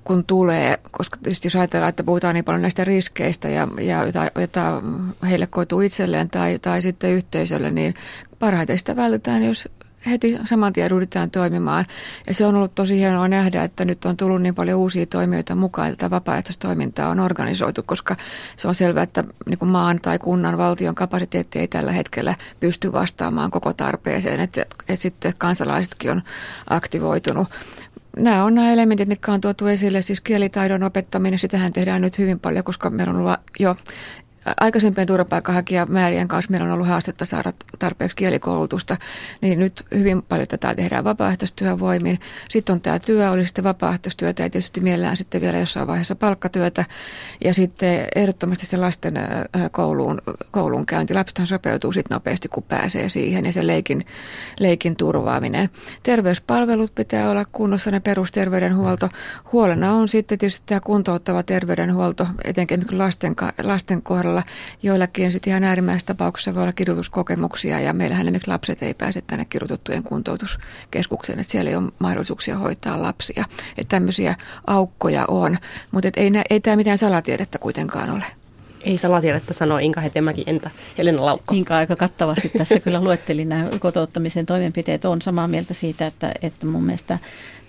kun 0.05 0.25
tulee, 0.25 0.79
koska 0.91 1.19
tietysti 1.23 1.47
jos 1.47 1.57
ajatellaan, 1.57 1.89
että 1.89 2.05
puhutaan 2.05 2.35
niin 2.35 2.45
paljon 2.45 2.63
näistä 2.63 2.85
riskeistä, 2.85 3.49
ja, 3.49 3.69
ja 3.81 4.05
jota, 4.05 4.31
jota 4.41 4.83
heille 5.29 5.47
koituu 5.47 5.81
itselleen 5.81 6.31
tai, 6.31 6.59
tai 6.59 6.83
sitten 6.83 7.11
yhteisölle, 7.11 7.71
niin 7.71 7.95
parhaiten 8.39 8.79
sitä 8.79 8.97
vältetään, 8.97 9.43
jos 9.43 9.69
heti 10.07 10.39
saman 10.45 10.73
tien 10.73 10.91
ryhdytään 10.91 11.31
toimimaan. 11.31 11.85
Ja 12.27 12.35
se 12.35 12.47
on 12.47 12.55
ollut 12.55 12.75
tosi 12.75 12.99
hienoa 12.99 13.29
nähdä, 13.29 13.65
että 13.65 13.85
nyt 13.85 14.05
on 14.05 14.17
tullut 14.17 14.43
niin 14.43 14.55
paljon 14.55 14.79
uusia 14.79 15.07
toimijoita 15.07 15.55
mukaan, 15.55 15.93
että 15.93 16.11
vapaaehtoistoimintaa 16.11 17.09
on 17.09 17.21
organisoitu, 17.21 17.83
koska 17.87 18.17
se 18.57 18.69
on 18.69 18.75
selvää, 18.75 19.03
että 19.03 19.25
niin 19.47 19.59
maan 19.69 20.01
tai 20.01 20.19
kunnan 20.19 20.59
valtion 20.59 20.95
kapasiteetti 20.95 21.59
ei 21.59 21.69
tällä 21.69 21.93
hetkellä 21.93 22.35
pysty 22.61 22.93
vastaamaan 22.93 23.51
koko 23.51 23.73
tarpeeseen, 23.73 24.41
että, 24.41 24.63
että 24.63 24.97
sitten 24.97 25.35
kansalaisetkin 25.39 26.11
on 26.11 26.23
aktivoitunut 26.71 27.49
nämä 28.17 28.45
on 28.45 28.55
nämä 28.55 28.73
elementit, 28.73 29.09
mitkä 29.09 29.33
on 29.33 29.41
tuotu 29.41 29.67
esille, 29.67 30.03
siis 30.03 30.21
kielitaidon 30.21 30.83
opettaminen, 30.83 31.39
sitähän 31.39 31.73
tehdään 31.73 32.03
nyt 32.03 32.19
hyvin 32.19 32.41
paljon, 32.41 32.65
koska 32.65 32.91
meillä 32.91 33.13
on 33.13 33.21
ollut 33.21 33.41
jo 33.59 33.77
aikaisempien 34.61 35.07
turvapaikanhakijamäärien 35.07 36.29
kanssa 36.29 36.51
meillä 36.51 36.67
on 36.67 36.73
ollut 36.73 36.87
haastetta 36.87 37.25
saada 37.25 37.53
tarpeeksi 37.79 38.17
kielikoulutusta, 38.17 38.97
niin 39.41 39.59
nyt 39.59 39.85
hyvin 39.95 40.23
paljon 40.23 40.49
tätä 40.49 40.75
tehdään 40.75 41.05
vapaaehtoistyövoimin. 41.05 42.21
Sitten 42.49 42.73
on 42.73 42.81
tämä 42.81 42.99
työ, 42.99 43.31
oli 43.31 43.45
sitten 43.45 43.65
vapaaehtoistyötä 43.65 44.43
ja 44.43 44.51
tietysti 44.51 44.81
mielellään 44.81 45.17
sitten 45.17 45.41
vielä 45.41 45.59
jossain 45.59 45.87
vaiheessa 45.87 46.15
palkkatyötä. 46.15 46.85
Ja 47.45 47.55
sitten 47.55 48.07
ehdottomasti 48.15 48.67
se 48.67 48.77
lasten 48.77 49.15
kouluun, 49.71 50.19
kouluun 50.51 50.87
käynti. 50.87 51.15
Lapsethan 51.15 51.47
sopeutuu 51.47 51.93
sitten 51.93 52.15
nopeasti, 52.15 52.49
kun 52.49 52.63
pääsee 52.63 53.09
siihen 53.09 53.47
ja 53.47 53.53
se 53.53 53.67
leikin, 53.67 54.05
leikin 54.61 54.97
turvaaminen. 54.97 55.71
Terveyspalvelut 56.03 56.95
pitää 56.95 57.31
olla 57.31 57.45
kunnossa, 57.53 57.91
ne 57.91 58.01
perusterveydenhuolto. 58.01 59.09
Huolena 59.53 59.93
on 59.93 60.09
sitten 60.09 60.39
tietysti 60.39 60.63
tämä 60.67 60.81
kuntouttava 60.81 61.43
terveydenhuolto, 61.43 62.27
etenkin 62.45 62.81
lasten, 62.91 63.37
lasten 63.63 64.03
kohdalla 64.03 64.32
puolella. 64.33 64.43
Joillakin 64.83 65.33
sitten 65.33 65.51
ihan 65.51 65.65
äärimmäisessä 65.65 66.07
tapauksessa 66.07 66.55
voi 66.55 66.63
olla 66.63 66.73
kidutuskokemuksia 66.73 67.81
ja 67.81 67.93
meillähän 67.93 68.27
esimerkiksi 68.27 68.51
lapset 68.51 68.83
ei 68.83 68.95
pääse 68.95 69.21
tänne 69.27 69.45
kirjoitettujen 69.45 70.03
kuntoutuskeskukseen, 70.03 71.39
että 71.39 71.53
siellä 71.53 71.71
ei 71.71 71.77
ole 71.77 71.93
mahdollisuuksia 71.99 72.59
hoitaa 72.59 73.03
lapsia. 73.03 73.45
Että 73.79 73.97
tämmöisiä 73.97 74.35
aukkoja 74.67 75.25
on, 75.29 75.59
mutta 75.91 76.09
ei, 76.17 76.31
ei 76.51 76.61
tämä 76.61 76.77
mitään 76.77 76.99
salatiedettä 76.99 77.59
kuitenkaan 77.59 78.11
ole. 78.11 78.25
Ei 78.85 78.99
salatiedettä 78.99 79.53
sanoa 79.53 79.79
Inka 79.79 80.01
Hetemäki, 80.01 80.45
entä 80.47 80.71
Helena 80.99 81.25
Laukko? 81.25 81.55
Inka 81.55 81.77
aika 81.77 81.97
kattavasti 81.97 82.49
tässä 82.49 82.81
kyllä 82.81 83.01
luetteli 83.05 83.45
nämä 83.45 83.69
kotouttamisen 83.79 84.47
toimenpiteet. 84.47 85.05
On 85.05 85.23
samaa 85.23 85.49
mieltä 85.49 85.75
siitä, 85.75 86.07
että, 86.07 86.33
että 86.43 86.67
mun 86.67 86.85
mielestä 86.85 87.19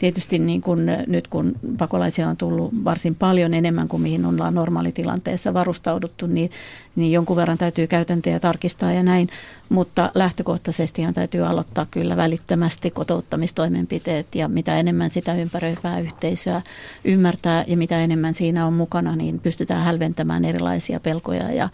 tietysti 0.04 0.40
niin 0.40 0.62
kuin 0.62 0.86
nyt 1.08 1.28
kun 1.28 1.56
pakolaisia 1.78 2.30
on 2.30 2.38
tullut 2.38 2.72
varsin 2.84 3.16
paljon 3.16 3.54
enemmän 3.54 3.88
kuin 3.88 4.02
mihin 4.02 4.26
ollaan 4.26 4.54
normaalitilanteessa 4.54 5.54
varustauduttu, 5.54 6.28
niin, 6.28 6.52
niin 6.96 7.12
jonkun 7.12 7.36
verran 7.36 7.58
täytyy 7.58 7.88
käytäntöjä 7.88 8.40
tarkistaa 8.40 8.92
ja 8.92 9.04
näin. 9.04 9.28
Mutta 9.70 10.12
lähtökohtaisesti 10.16 11.02
täytyy 11.14 11.46
aloittaa 11.48 11.88
kyllä 11.92 12.18
välittömästi 12.18 12.92
kotouttamistoimenpiteet 12.92 14.36
ja 14.36 14.48
mitä 14.48 14.78
enemmän 14.78 15.10
sitä 15.10 15.34
ympäröivää 15.34 16.00
yhteisöä 16.00 16.62
ymmärtää 17.06 17.64
ja 17.68 17.78
mitä 17.78 18.00
enemmän 18.00 18.34
siinä 18.34 18.66
on 18.66 18.74
mukana, 18.74 19.16
niin 19.16 19.40
pystytään 19.40 19.84
hälventämään 19.84 20.46
erilaisia 20.46 21.00
pelkoja 21.00 21.52
ja 21.52 21.70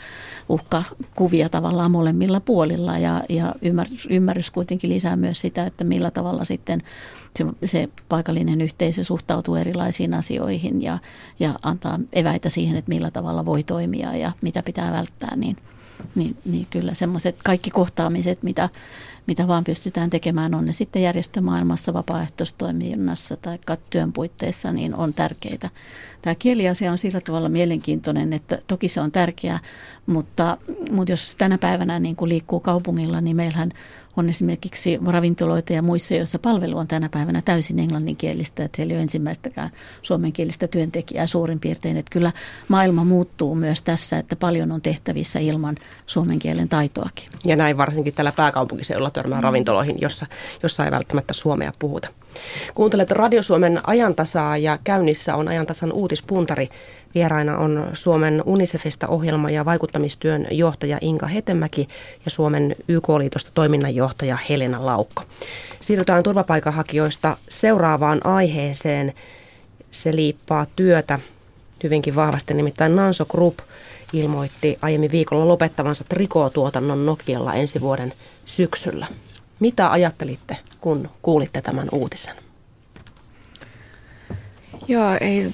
uhkakuvia 0.49 1.49
tavallaan 1.49 1.91
molemmilla 1.91 2.39
puolilla 2.39 2.97
ja, 2.97 3.23
ja 3.29 3.55
ymmärrys 4.09 4.51
kuitenkin 4.51 4.89
lisää 4.89 5.15
myös 5.15 5.41
sitä, 5.41 5.65
että 5.65 5.83
millä 5.83 6.11
tavalla 6.11 6.45
sitten 6.45 6.83
se, 7.37 7.45
se 7.65 7.89
paikallinen 8.09 8.61
yhteisö 8.61 9.03
suhtautuu 9.03 9.55
erilaisiin 9.55 10.13
asioihin 10.13 10.81
ja, 10.81 10.99
ja 11.39 11.59
antaa 11.63 11.99
eväitä 12.13 12.49
siihen, 12.49 12.75
että 12.75 12.89
millä 12.89 13.11
tavalla 13.11 13.45
voi 13.45 13.63
toimia 13.63 14.15
ja 14.15 14.31
mitä 14.41 14.63
pitää 14.63 14.91
välttää, 14.91 15.35
niin, 15.35 15.57
niin, 16.15 16.37
niin 16.45 16.67
kyllä 16.69 16.93
semmoiset 16.93 17.35
kaikki 17.43 17.71
kohtaamiset, 17.71 18.43
mitä, 18.43 18.69
mitä 19.27 19.47
vaan 19.47 19.63
pystytään 19.63 20.09
tekemään, 20.09 20.53
on 20.53 20.65
ne 20.65 20.73
sitten 20.73 21.01
järjestömaailmassa, 21.01 21.93
vapaaehtoistoiminnassa 21.93 23.37
tai 23.37 23.59
työn 23.89 24.13
puitteissa, 24.13 24.71
niin 24.71 24.95
on 24.95 25.13
tärkeitä. 25.13 25.69
Tämä 26.21 26.35
kieliasia 26.35 26.91
on 26.91 26.97
sillä 26.97 27.21
tavalla 27.21 27.49
mielenkiintoinen, 27.49 28.33
että 28.33 28.61
toki 28.67 28.89
se 28.89 29.01
on 29.01 29.11
tärkeää, 29.11 29.59
mutta, 30.05 30.57
mutta 30.91 31.11
jos 31.11 31.35
tänä 31.35 31.57
päivänä 31.57 31.99
niin 31.99 32.15
kuin 32.15 32.29
liikkuu 32.29 32.59
kaupungilla, 32.59 33.21
niin 33.21 33.35
meillähän 33.35 33.71
on 34.19 34.29
esimerkiksi 34.29 34.99
ravintoloita 35.05 35.73
ja 35.73 35.81
muissa, 35.81 36.13
joissa 36.13 36.39
palvelu 36.39 36.77
on 36.77 36.87
tänä 36.87 37.09
päivänä 37.09 37.41
täysin 37.41 37.79
englanninkielistä, 37.79 38.63
että 38.63 38.75
siellä 38.75 38.91
ei 38.91 38.95
ole 38.95 39.01
ensimmäistäkään 39.01 39.69
suomenkielistä 40.01 40.67
työntekijää 40.67 41.27
suurin 41.27 41.59
piirtein. 41.59 41.97
Että 41.97 42.11
kyllä 42.11 42.31
maailma 42.67 43.03
muuttuu 43.03 43.55
myös 43.55 43.81
tässä, 43.81 44.17
että 44.17 44.35
paljon 44.35 44.71
on 44.71 44.81
tehtävissä 44.81 45.39
ilman 45.39 45.75
suomen 46.05 46.39
kielen 46.39 46.69
taitoakin. 46.69 47.29
Ja 47.45 47.55
näin 47.55 47.77
varsinkin 47.77 48.13
tällä 48.13 48.31
pääkaupunkiseudulla 48.31 49.09
törmää 49.09 49.39
mm. 49.39 49.43
ravintoloihin, 49.43 49.97
jossa, 50.01 50.25
jossa 50.63 50.85
ei 50.85 50.91
välttämättä 50.91 51.33
suomea 51.33 51.71
puhuta. 51.79 52.09
Kuuntelet 52.75 53.11
Radio 53.11 53.43
Suomen 53.43 53.81
ajantasaa 53.83 54.57
ja 54.57 54.79
käynnissä 54.83 55.35
on 55.35 55.47
ajantasan 55.47 55.91
uutispuntari. 55.91 56.69
Vieraina 57.15 57.57
on 57.57 57.87
Suomen 57.93 58.43
UNICEFista 58.45 59.07
ohjelma- 59.07 59.49
ja 59.49 59.65
vaikuttamistyön 59.65 60.47
johtaja 60.51 60.97
Inka 61.01 61.27
Hetemäki 61.27 61.87
ja 62.25 62.31
Suomen 62.31 62.75
YK-liitosta 62.87 63.51
toiminnanjohtaja 63.53 64.37
Helena 64.49 64.85
Laukko. 64.85 65.23
Siirrytään 65.81 66.23
turvapaikanhakijoista 66.23 67.37
seuraavaan 67.49 68.25
aiheeseen. 68.25 69.13
Se 69.91 70.15
liippaa 70.15 70.65
työtä 70.75 71.19
hyvinkin 71.83 72.15
vahvasti, 72.15 72.53
nimittäin 72.53 72.95
Nanso 72.95 73.25
Group 73.25 73.57
ilmoitti 74.13 74.77
aiemmin 74.81 75.11
viikolla 75.11 75.47
lopettavansa 75.47 76.03
trikootuotannon 76.09 77.05
Nokialla 77.05 77.53
ensi 77.53 77.81
vuoden 77.81 78.13
syksyllä. 78.45 79.07
Mitä 79.59 79.91
ajattelitte, 79.91 80.57
kun 80.81 81.09
kuulitte 81.21 81.61
tämän 81.61 81.87
uutisen? 81.91 82.48
Joo, 84.87 85.17
ei, 85.21 85.53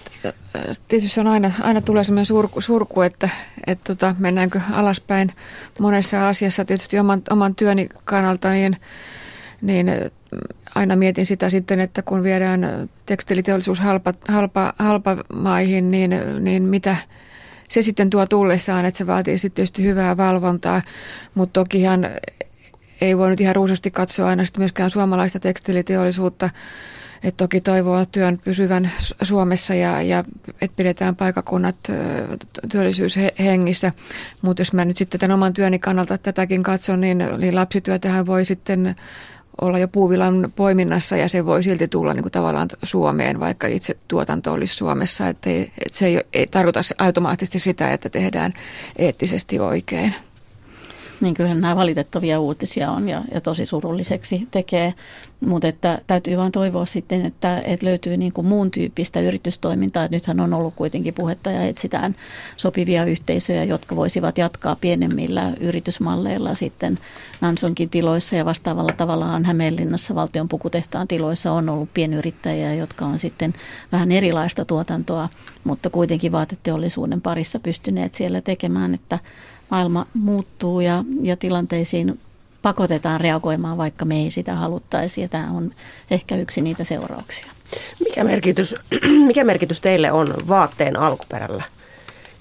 tietysti 0.88 1.20
on 1.20 1.28
aina, 1.28 1.52
aina 1.62 1.82
tulee 1.82 2.04
sellainen 2.04 2.26
surku, 2.26 2.62
surku 2.62 3.02
että, 3.02 3.30
että 3.68 3.96
tota, 3.96 4.16
mennäänkö 4.20 4.62
alaspäin 4.72 5.32
monessa 5.80 6.30
asiassa. 6.30 6.66
Tietysti 6.66 7.00
oman, 7.00 7.22
oman 7.30 7.56
työni 7.56 7.90
kannalta 8.06 8.52
niin, 8.52 8.78
niin 9.62 9.92
aina 10.76 10.96
mietin 10.96 11.26
sitä 11.26 11.50
sitten, 11.50 11.80
että 11.80 12.02
kun 12.02 12.24
viedään 12.24 12.90
tekstiiliteollisuus 13.06 13.80
halpa, 13.80 14.14
halpa, 14.28 14.74
halpa 14.80 15.18
maihin, 15.34 15.92
niin, 15.92 16.16
niin 16.40 16.64
mitä 16.64 16.96
se 17.70 17.82
sitten 17.82 18.10
tuo 18.10 18.26
tullessaan, 18.26 18.86
että 18.86 18.98
se 18.98 19.08
vaatii 19.08 19.38
sitten 19.38 19.56
tietysti 19.56 19.84
hyvää 19.84 20.18
valvontaa, 20.18 20.82
mutta 21.36 21.60
tokihan 21.60 22.10
ei 23.02 23.18
voi 23.18 23.30
nyt 23.30 23.42
ihan 23.42 23.56
ruususti 23.56 23.92
katsoa 23.92 24.28
aina 24.28 24.46
sitten 24.46 24.62
myöskään 24.62 24.90
suomalaista 24.90 25.40
tekstiiliteollisuutta, 25.40 26.50
että 27.26 27.44
toki 27.44 27.62
toivoo 27.62 28.06
työn 28.06 28.40
pysyvän 28.44 28.92
Suomessa 29.22 29.74
ja, 29.74 30.02
ja 30.02 30.24
että 30.62 30.76
pidetään 30.76 31.16
paikakunnat 31.16 31.76
työllisyyshengissä. 32.72 33.92
Mutta 34.42 34.62
jos 34.62 34.74
mä 34.74 34.86
nyt 34.86 34.98
sitten 34.98 35.20
tämän 35.20 35.36
oman 35.36 35.54
työni 35.54 35.80
kannalta 35.80 36.18
tätäkin 36.18 36.64
katson, 36.64 37.02
niin, 37.02 37.24
niin 37.38 37.56
lapsityötähän 37.56 38.26
voi 38.26 38.46
sitten 38.46 38.96
olla 39.62 39.80
jo 39.80 39.88
puuvilan 39.88 40.54
poiminnassa 40.56 41.18
ja 41.18 41.30
se 41.30 41.46
voi 41.46 41.64
silti 41.64 41.88
tulla 41.88 42.14
niin 42.14 42.24
kuin 42.24 42.32
tavallaan 42.32 42.68
Suomeen, 42.84 43.40
vaikka 43.40 43.68
itse 43.68 43.98
tuotanto 44.08 44.54
olisi 44.54 44.76
Suomessa. 44.76 45.28
Että, 45.28 45.50
että 45.50 45.98
se 45.98 46.08
ei, 46.08 46.22
ei 46.34 46.48
tarkoita 46.48 46.82
automaattisesti 46.98 47.60
sitä, 47.60 47.92
että 47.92 48.10
tehdään 48.10 48.54
eettisesti 48.96 49.60
oikein 49.60 50.16
niin 51.22 51.34
kyllähän 51.34 51.62
nämä 51.62 51.76
valitettavia 51.76 52.40
uutisia 52.40 52.92
on 52.92 53.10
ja, 53.10 53.22
ja 53.34 53.42
tosi 53.42 53.66
surulliseksi 53.66 54.48
tekee. 54.52 54.94
Mutta 55.40 55.68
täytyy 56.08 56.38
vain 56.38 56.52
toivoa 56.52 56.86
sitten, 56.86 57.26
että, 57.26 57.62
että 57.66 57.86
löytyy 57.86 58.18
niin 58.18 58.34
kuin 58.34 58.48
muun 58.48 58.72
tyyppistä 58.72 59.20
yritystoimintaa. 59.20 60.04
Et 60.04 60.12
nythän 60.12 60.40
on 60.40 60.54
ollut 60.54 60.74
kuitenkin 60.76 61.14
puhetta 61.14 61.52
ja 61.52 61.62
etsitään 61.62 62.16
sopivia 62.58 63.06
yhteisöjä, 63.06 63.64
jotka 63.64 63.96
voisivat 63.96 64.38
jatkaa 64.38 64.76
pienemmillä 64.76 65.54
yritysmalleilla 65.60 66.56
sitten 66.56 67.00
Nansonkin 67.42 67.90
tiloissa 67.90 68.36
ja 68.36 68.46
vastaavalla 68.46 68.94
tavallaan 68.98 69.46
Hämeenlinnassa 69.46 70.16
valtion 70.16 70.50
pukutehtaan 70.50 71.08
tiloissa 71.08 71.52
on 71.52 71.70
ollut 71.70 71.90
pienyrittäjiä, 71.94 72.74
jotka 72.74 73.06
on 73.06 73.20
sitten 73.20 73.54
vähän 73.92 74.12
erilaista 74.12 74.66
tuotantoa, 74.66 75.30
mutta 75.64 75.90
kuitenkin 75.90 76.32
vaateteollisuuden 76.32 77.22
parissa 77.22 77.60
pystyneet 77.60 78.16
siellä 78.16 78.42
tekemään, 78.42 78.94
että 78.94 79.20
maailma 79.70 80.06
muuttuu 80.14 80.80
ja, 80.80 81.04
ja 81.22 81.38
tilanteisiin 81.38 82.20
pakotetaan 82.62 83.22
reagoimaan, 83.22 83.78
vaikka 83.78 84.06
me 84.06 84.18
ei 84.18 84.30
sitä 84.30 84.56
haluttaisi. 84.56 85.22
Ja 85.22 85.30
tämä 85.30 85.52
on 85.52 85.72
ehkä 86.12 86.36
yksi 86.36 86.62
niitä 86.62 86.84
seurauksia. 86.84 87.48
Mikä 88.00 88.24
merkitys, 88.24 88.76
mikä 89.28 89.44
merkitys 89.44 89.82
teille 89.82 90.12
on 90.12 90.34
vaatteen 90.48 90.98
alkuperällä? 90.98 91.64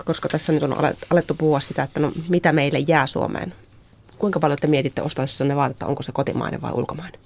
Koska 0.04 0.28
tässä 0.28 0.52
nyt 0.52 0.62
on 0.62 0.76
alettu 1.10 1.34
puhua 1.34 1.60
sitä, 1.60 1.82
että 1.82 2.00
no, 2.00 2.12
mitä 2.28 2.52
meille 2.52 2.78
jää 2.78 3.06
Suomeen. 3.06 3.54
Kuinka 4.18 4.40
paljon 4.40 4.58
te 4.60 4.66
mietitte 4.66 5.02
ne 5.44 5.56
vaatetta, 5.56 5.86
onko 5.86 6.02
se 6.02 6.12
kotimainen 6.12 6.62
vai 6.62 6.72
ulkomainen? 6.72 7.20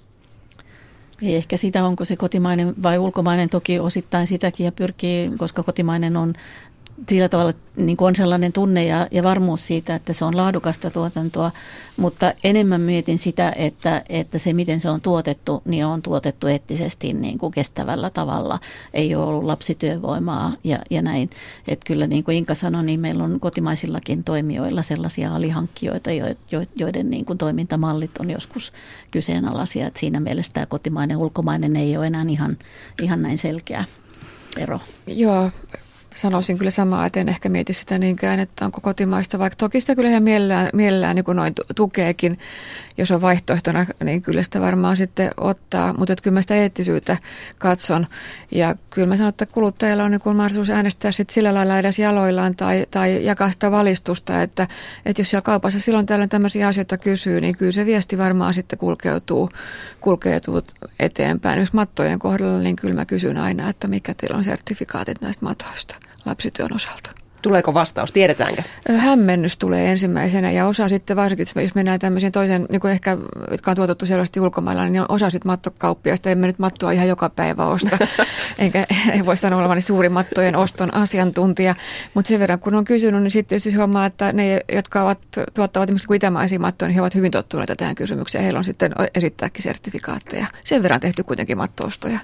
Ei 1.21 1.35
ehkä 1.35 1.57
sitä, 1.57 1.85
onko 1.85 2.05
se 2.05 2.15
kotimainen 2.15 2.83
vai 2.83 2.97
ulkomainen, 2.97 3.49
toki 3.49 3.79
osittain 3.79 4.27
sitäkin 4.27 4.65
ja 4.65 4.71
pyrkii, 4.71 5.31
koska 5.37 5.63
kotimainen 5.63 6.17
on 6.17 6.33
sillä 7.09 7.29
tavalla 7.29 7.53
niin 7.75 7.97
on 7.99 8.15
sellainen 8.15 8.53
tunne 8.53 8.85
ja, 8.85 9.07
ja 9.11 9.23
varmuus 9.23 9.67
siitä, 9.67 9.95
että 9.95 10.13
se 10.13 10.25
on 10.25 10.37
laadukasta 10.37 10.91
tuotantoa, 10.91 11.51
mutta 11.97 12.33
enemmän 12.43 12.81
mietin 12.81 13.19
sitä, 13.19 13.53
että, 13.55 14.03
että 14.09 14.39
se 14.39 14.53
miten 14.53 14.81
se 14.81 14.89
on 14.89 15.01
tuotettu, 15.01 15.61
niin 15.65 15.85
on 15.85 16.01
tuotettu 16.01 16.47
eettisesti 16.47 17.13
niin 17.13 17.37
kuin 17.37 17.51
kestävällä 17.51 18.09
tavalla. 18.09 18.59
Ei 18.93 19.15
ole 19.15 19.25
ollut 19.25 19.43
lapsityövoimaa 19.43 20.53
ja, 20.63 20.79
ja 20.89 21.01
näin. 21.01 21.29
Että 21.67 21.85
kyllä 21.85 22.07
niin 22.07 22.23
kuin 22.23 22.37
Inka 22.37 22.55
sanoi, 22.55 22.83
niin 22.83 22.99
meillä 22.99 23.23
on 23.23 23.39
kotimaisillakin 23.39 24.23
toimijoilla 24.23 24.81
sellaisia 24.81 25.35
alihankkijoita, 25.35 26.09
joiden 26.75 27.09
niin 27.09 27.25
kuin 27.25 27.37
toimintamallit 27.37 28.17
on 28.19 28.29
joskus 28.29 28.73
kyseenalaisia. 29.11 29.87
Että 29.87 29.99
siinä 29.99 30.19
mielessä 30.19 30.53
tämä 30.53 30.65
kotimainen 30.65 31.17
ulkomainen 31.17 31.75
ei 31.75 31.97
ole 31.97 32.07
enää 32.07 32.25
ihan, 32.29 32.57
ihan 33.01 33.21
näin 33.21 33.37
selkeä 33.37 33.83
ero. 34.57 34.79
Joo, 35.07 35.51
sanoisin 36.15 36.57
kyllä 36.57 36.71
samaa, 36.71 37.05
että 37.05 37.19
en 37.19 37.29
ehkä 37.29 37.49
mieti 37.49 37.73
sitä 37.73 37.97
niinkään, 37.97 38.39
että 38.39 38.65
onko 38.65 38.81
kotimaista, 38.81 39.39
vaikka 39.39 39.55
toki 39.55 39.81
sitä 39.81 39.95
kyllä 39.95 40.09
ihan 40.09 40.23
mielellään, 40.23 40.69
mielellään 40.73 41.15
niin 41.15 41.25
kuin 41.25 41.35
noin 41.35 41.53
tukeekin 41.75 42.39
jos 42.99 43.11
on 43.11 43.21
vaihtoehtona, 43.21 43.85
niin 44.03 44.21
kyllä 44.21 44.43
sitä 44.43 44.61
varmaan 44.61 44.97
sitten 44.97 45.31
ottaa. 45.37 45.93
Mutta 45.93 46.15
kyllä 46.23 46.33
mä 46.33 46.41
sitä 46.41 46.55
eettisyyttä 46.55 47.17
katson. 47.59 48.07
Ja 48.51 48.75
kyllä 48.89 49.07
mä 49.07 49.15
sanon, 49.15 49.29
että 49.29 49.45
kuluttajilla 49.45 50.03
on 50.03 50.11
niin 50.11 50.21
mahdollisuus 50.25 50.69
äänestää 50.69 51.11
sit 51.11 51.29
sillä 51.29 51.53
lailla 51.53 51.79
edes 51.79 51.99
jaloillaan 51.99 52.55
tai, 52.55 52.85
tai 52.91 53.25
jakaa 53.25 53.51
sitä 53.51 53.71
valistusta, 53.71 54.41
että, 54.41 54.67
että 55.05 55.21
jos 55.21 55.29
siellä 55.29 55.41
kaupassa 55.41 55.79
silloin 55.79 56.05
tällöin 56.05 56.29
tämmöisiä 56.29 56.67
asioita 56.67 56.97
kysyy, 56.97 57.41
niin 57.41 57.57
kyllä 57.57 57.71
se 57.71 57.85
viesti 57.85 58.17
varmaan 58.17 58.53
sitten 58.53 58.79
kulkeutuu, 58.79 59.49
kulkeutuu 60.01 60.61
eteenpäin. 60.99 61.59
Jos 61.59 61.73
mattojen 61.73 62.19
kohdalla, 62.19 62.59
niin 62.59 62.75
kyllä 62.75 62.95
mä 62.95 63.05
kysyn 63.05 63.37
aina, 63.37 63.69
että 63.69 63.87
mikä 63.87 64.13
teillä 64.13 64.37
on 64.37 64.43
sertifikaatit 64.43 65.21
näistä 65.21 65.45
matoista 65.45 65.95
lapsityön 66.25 66.73
osalta. 66.75 67.18
Tuleeko 67.41 67.73
vastaus, 67.73 68.11
tiedetäänkö? 68.11 68.63
Hämmennys 68.97 69.57
tulee 69.57 69.91
ensimmäisenä 69.91 70.51
ja 70.51 70.67
osa 70.67 70.89
sitten 70.89 71.15
varsinkin, 71.15 71.47
jos 71.55 71.75
mennään 71.75 71.99
tämmöisen 71.99 72.31
toisen, 72.31 72.65
niin 72.71 72.81
kuin 72.81 72.91
ehkä, 72.91 73.17
jotka 73.51 73.71
on 73.71 73.75
tuotettu 73.75 74.05
selvästi 74.05 74.39
ulkomailla, 74.39 74.89
niin 74.89 75.05
osa 75.09 75.29
sitten 75.29 75.49
mattokauppiasta, 75.49 76.29
emme 76.29 76.47
nyt 76.47 76.59
mattoa 76.59 76.91
ihan 76.91 77.07
joka 77.07 77.29
päivä 77.29 77.65
osta, 77.65 77.97
enkä 78.57 78.85
ei 79.11 79.25
voi 79.25 79.37
sanoa 79.37 79.59
olevani 79.59 79.81
suuri 79.81 80.09
mattojen 80.09 80.55
oston 80.55 80.93
asiantuntija, 80.93 81.75
mutta 82.13 82.29
sen 82.29 82.39
verran 82.39 82.59
kun 82.59 82.75
on 82.75 82.85
kysynyt, 82.85 83.23
niin 83.23 83.31
sitten 83.31 83.59
siis 83.59 83.75
huomaa, 83.75 84.05
että 84.05 84.31
ne, 84.31 84.59
jotka 84.73 85.03
ovat, 85.03 85.19
tuottavat 85.53 85.89
esimerkiksi 85.89 86.15
itämaisia 86.15 86.59
mattoja, 86.59 86.87
niin 86.87 86.95
he 86.95 87.01
ovat 87.01 87.15
hyvin 87.15 87.31
tottuneita 87.31 87.75
tähän 87.75 87.95
kysymykseen, 87.95 88.43
heillä 88.43 88.57
on 88.57 88.63
sitten 88.63 88.91
esittääkin 89.15 89.63
sertifikaatteja. 89.63 90.47
Sen 90.65 90.83
verran 90.83 90.99
tehty 90.99 91.23
kuitenkin 91.23 91.57
mattoostoja. 91.57 92.19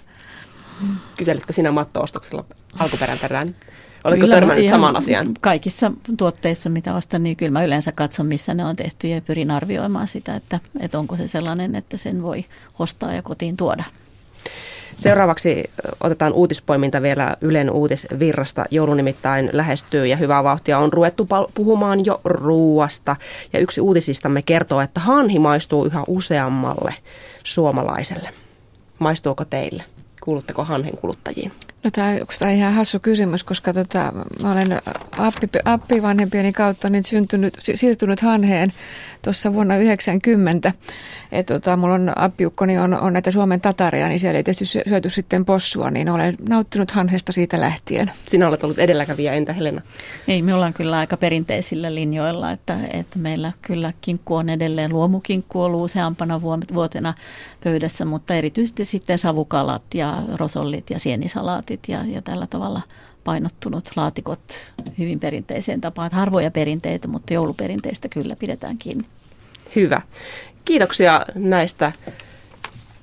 Kyselitkö 1.17 1.53
sinä 1.53 1.71
mattoostoksella 1.71 2.45
alkuperän 2.79 3.19
perään? 3.19 3.55
Oletko 4.05 4.21
kyllä, 4.21 4.35
törmännyt 4.35 4.69
samaan 4.69 4.95
asiaan? 4.95 5.27
Kaikissa 5.41 5.91
tuotteissa, 6.17 6.69
mitä 6.69 6.95
ostan, 6.95 7.23
niin 7.23 7.37
kyllä 7.37 7.51
mä 7.51 7.63
yleensä 7.63 7.91
katson, 7.91 8.25
missä 8.25 8.53
ne 8.53 8.65
on 8.65 8.75
tehty 8.75 9.07
ja 9.07 9.21
pyrin 9.21 9.51
arvioimaan 9.51 10.07
sitä, 10.07 10.35
että, 10.35 10.59
että 10.79 10.99
onko 10.99 11.17
se 11.17 11.27
sellainen, 11.27 11.75
että 11.75 11.97
sen 11.97 12.23
voi 12.23 12.45
ostaa 12.79 13.13
ja 13.13 13.21
kotiin 13.21 13.57
tuoda. 13.57 13.83
Seuraavaksi 14.97 15.63
otetaan 16.03 16.33
uutispoiminta 16.33 17.01
vielä 17.01 17.37
Ylen 17.41 17.71
uutisvirrasta. 17.71 18.65
Joulu 18.71 18.93
nimittäin 18.93 19.49
lähestyy 19.53 20.05
ja 20.05 20.17
hyvää 20.17 20.43
vauhtia 20.43 20.79
on 20.79 20.93
ruvettu 20.93 21.27
puhumaan 21.53 22.05
jo 22.05 22.21
ruuasta. 22.23 23.15
Ja 23.53 23.59
yksi 23.59 23.81
uutisistamme 23.81 24.41
kertoo, 24.41 24.81
että 24.81 24.99
hanhi 24.99 25.39
maistuu 25.39 25.85
yhä 25.85 26.03
useammalle 26.07 26.93
suomalaiselle. 27.43 28.29
Maistuuko 28.99 29.45
teille? 29.45 29.83
Kuulutteko 30.23 30.63
hanhen 30.63 30.97
kuluttajiin? 30.97 31.51
No 31.85 31.91
tämä 31.91 32.09
on 32.41 32.49
ihan 32.49 32.73
hassu 32.73 32.99
kysymys, 32.99 33.43
koska 33.43 33.73
tota, 33.73 34.13
mä 34.41 34.51
olen 34.51 34.81
appi, 35.17 35.47
appivanhempieni 35.65 36.53
kautta 36.53 36.89
niin 36.89 37.03
syntynyt, 37.03 37.57
siirtynyt 37.59 38.21
hanheen 38.21 38.73
tuossa 39.21 39.53
vuonna 39.53 39.77
90. 39.77 40.71
Et 41.31 41.45
tota, 41.45 41.77
mulla 41.77 41.93
on 41.93 42.11
appiukkoni 42.15 42.77
on, 42.77 42.93
on 42.93 43.13
näitä 43.13 43.31
Suomen 43.31 43.61
tataria, 43.61 44.07
niin 44.07 44.19
siellä 44.19 44.37
ei 44.37 44.43
tietysti 44.43 44.65
syöty 44.65 45.09
sitten 45.09 45.45
possua, 45.45 45.91
niin 45.91 46.09
olen 46.09 46.35
nauttinut 46.49 46.91
hanhesta 46.91 47.31
siitä 47.31 47.61
lähtien. 47.61 48.11
Sinä 48.27 48.47
olet 48.47 48.63
ollut 48.63 48.79
edelläkävijä, 48.79 49.33
entä 49.33 49.53
Helena? 49.53 49.81
Ei, 50.27 50.41
me 50.41 50.53
ollaan 50.53 50.73
kyllä 50.73 50.97
aika 50.97 51.17
perinteisillä 51.17 51.95
linjoilla, 51.95 52.51
että, 52.51 52.77
että 52.93 53.19
meillä 53.19 53.51
kyllä 53.61 53.93
kinkku 54.01 54.35
on 54.35 54.49
edelleen, 54.49 54.93
luomukinkku 54.93 55.61
ollut 55.61 55.81
useampana 55.81 56.41
vuotena 56.73 57.13
pöydässä, 57.63 58.05
mutta 58.05 58.33
erityisesti 58.33 58.85
sitten 58.85 59.17
savukalat 59.17 59.83
ja 59.93 60.21
rosollit 60.35 60.89
ja 60.89 60.99
sienisalaatit 60.99 61.74
ja, 61.87 62.03
ja 62.07 62.21
tällä 62.21 62.47
tavalla 62.47 62.81
painottunut 63.23 63.89
laatikot 63.95 64.73
hyvin 64.97 65.19
perinteiseen 65.19 65.81
tapaan. 65.81 66.11
Harvoja 66.13 66.51
perinteitä, 66.51 67.07
mutta 67.07 67.33
jouluperinteistä 67.33 68.09
kyllä 68.09 68.35
pidetään 68.35 68.77
kiinni. 68.77 69.05
Hyvä. 69.75 70.01
Kiitoksia 70.65 71.25
näistä, 71.35 71.91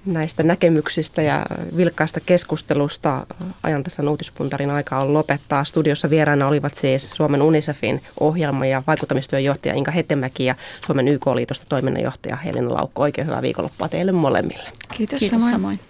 näistä 0.07 0.43
näkemyksistä 0.43 1.23
ja 1.23 1.47
vilkkaasta 1.77 2.21
keskustelusta. 2.21 3.27
Ajan 3.63 3.83
tässä 3.83 4.11
uutispuntarin 4.11 4.71
aika 4.71 4.99
on 4.99 5.15
lopettaa. 5.15 5.65
Studiossa 5.65 6.11
vieraana 6.11 6.49
olivat 6.49 6.75
siis 6.75 7.11
Suomen 7.11 7.43
UNICEFin 7.43 8.01
ohjelma- 8.21 8.67
ja 8.67 8.83
vaikuttamistyön 8.87 9.45
johtaja 9.45 9.75
Inka 9.75 9.91
Hetemäki 9.91 10.45
ja 10.45 10.55
Suomen 10.87 11.09
YK-liitosta 11.09 11.67
toiminnanjohtaja 11.69 12.37
Helena 12.37 12.75
Laukko. 12.75 13.03
Oikein 13.03 13.27
hyvää 13.27 13.43
viikonloppua 13.43 13.89
teille 13.89 14.13
molemmille. 14.13 14.71
Kiitos, 14.97 15.19
Kiitos 15.19 15.29
samoin. 15.31 15.53
samoin. 15.53 15.81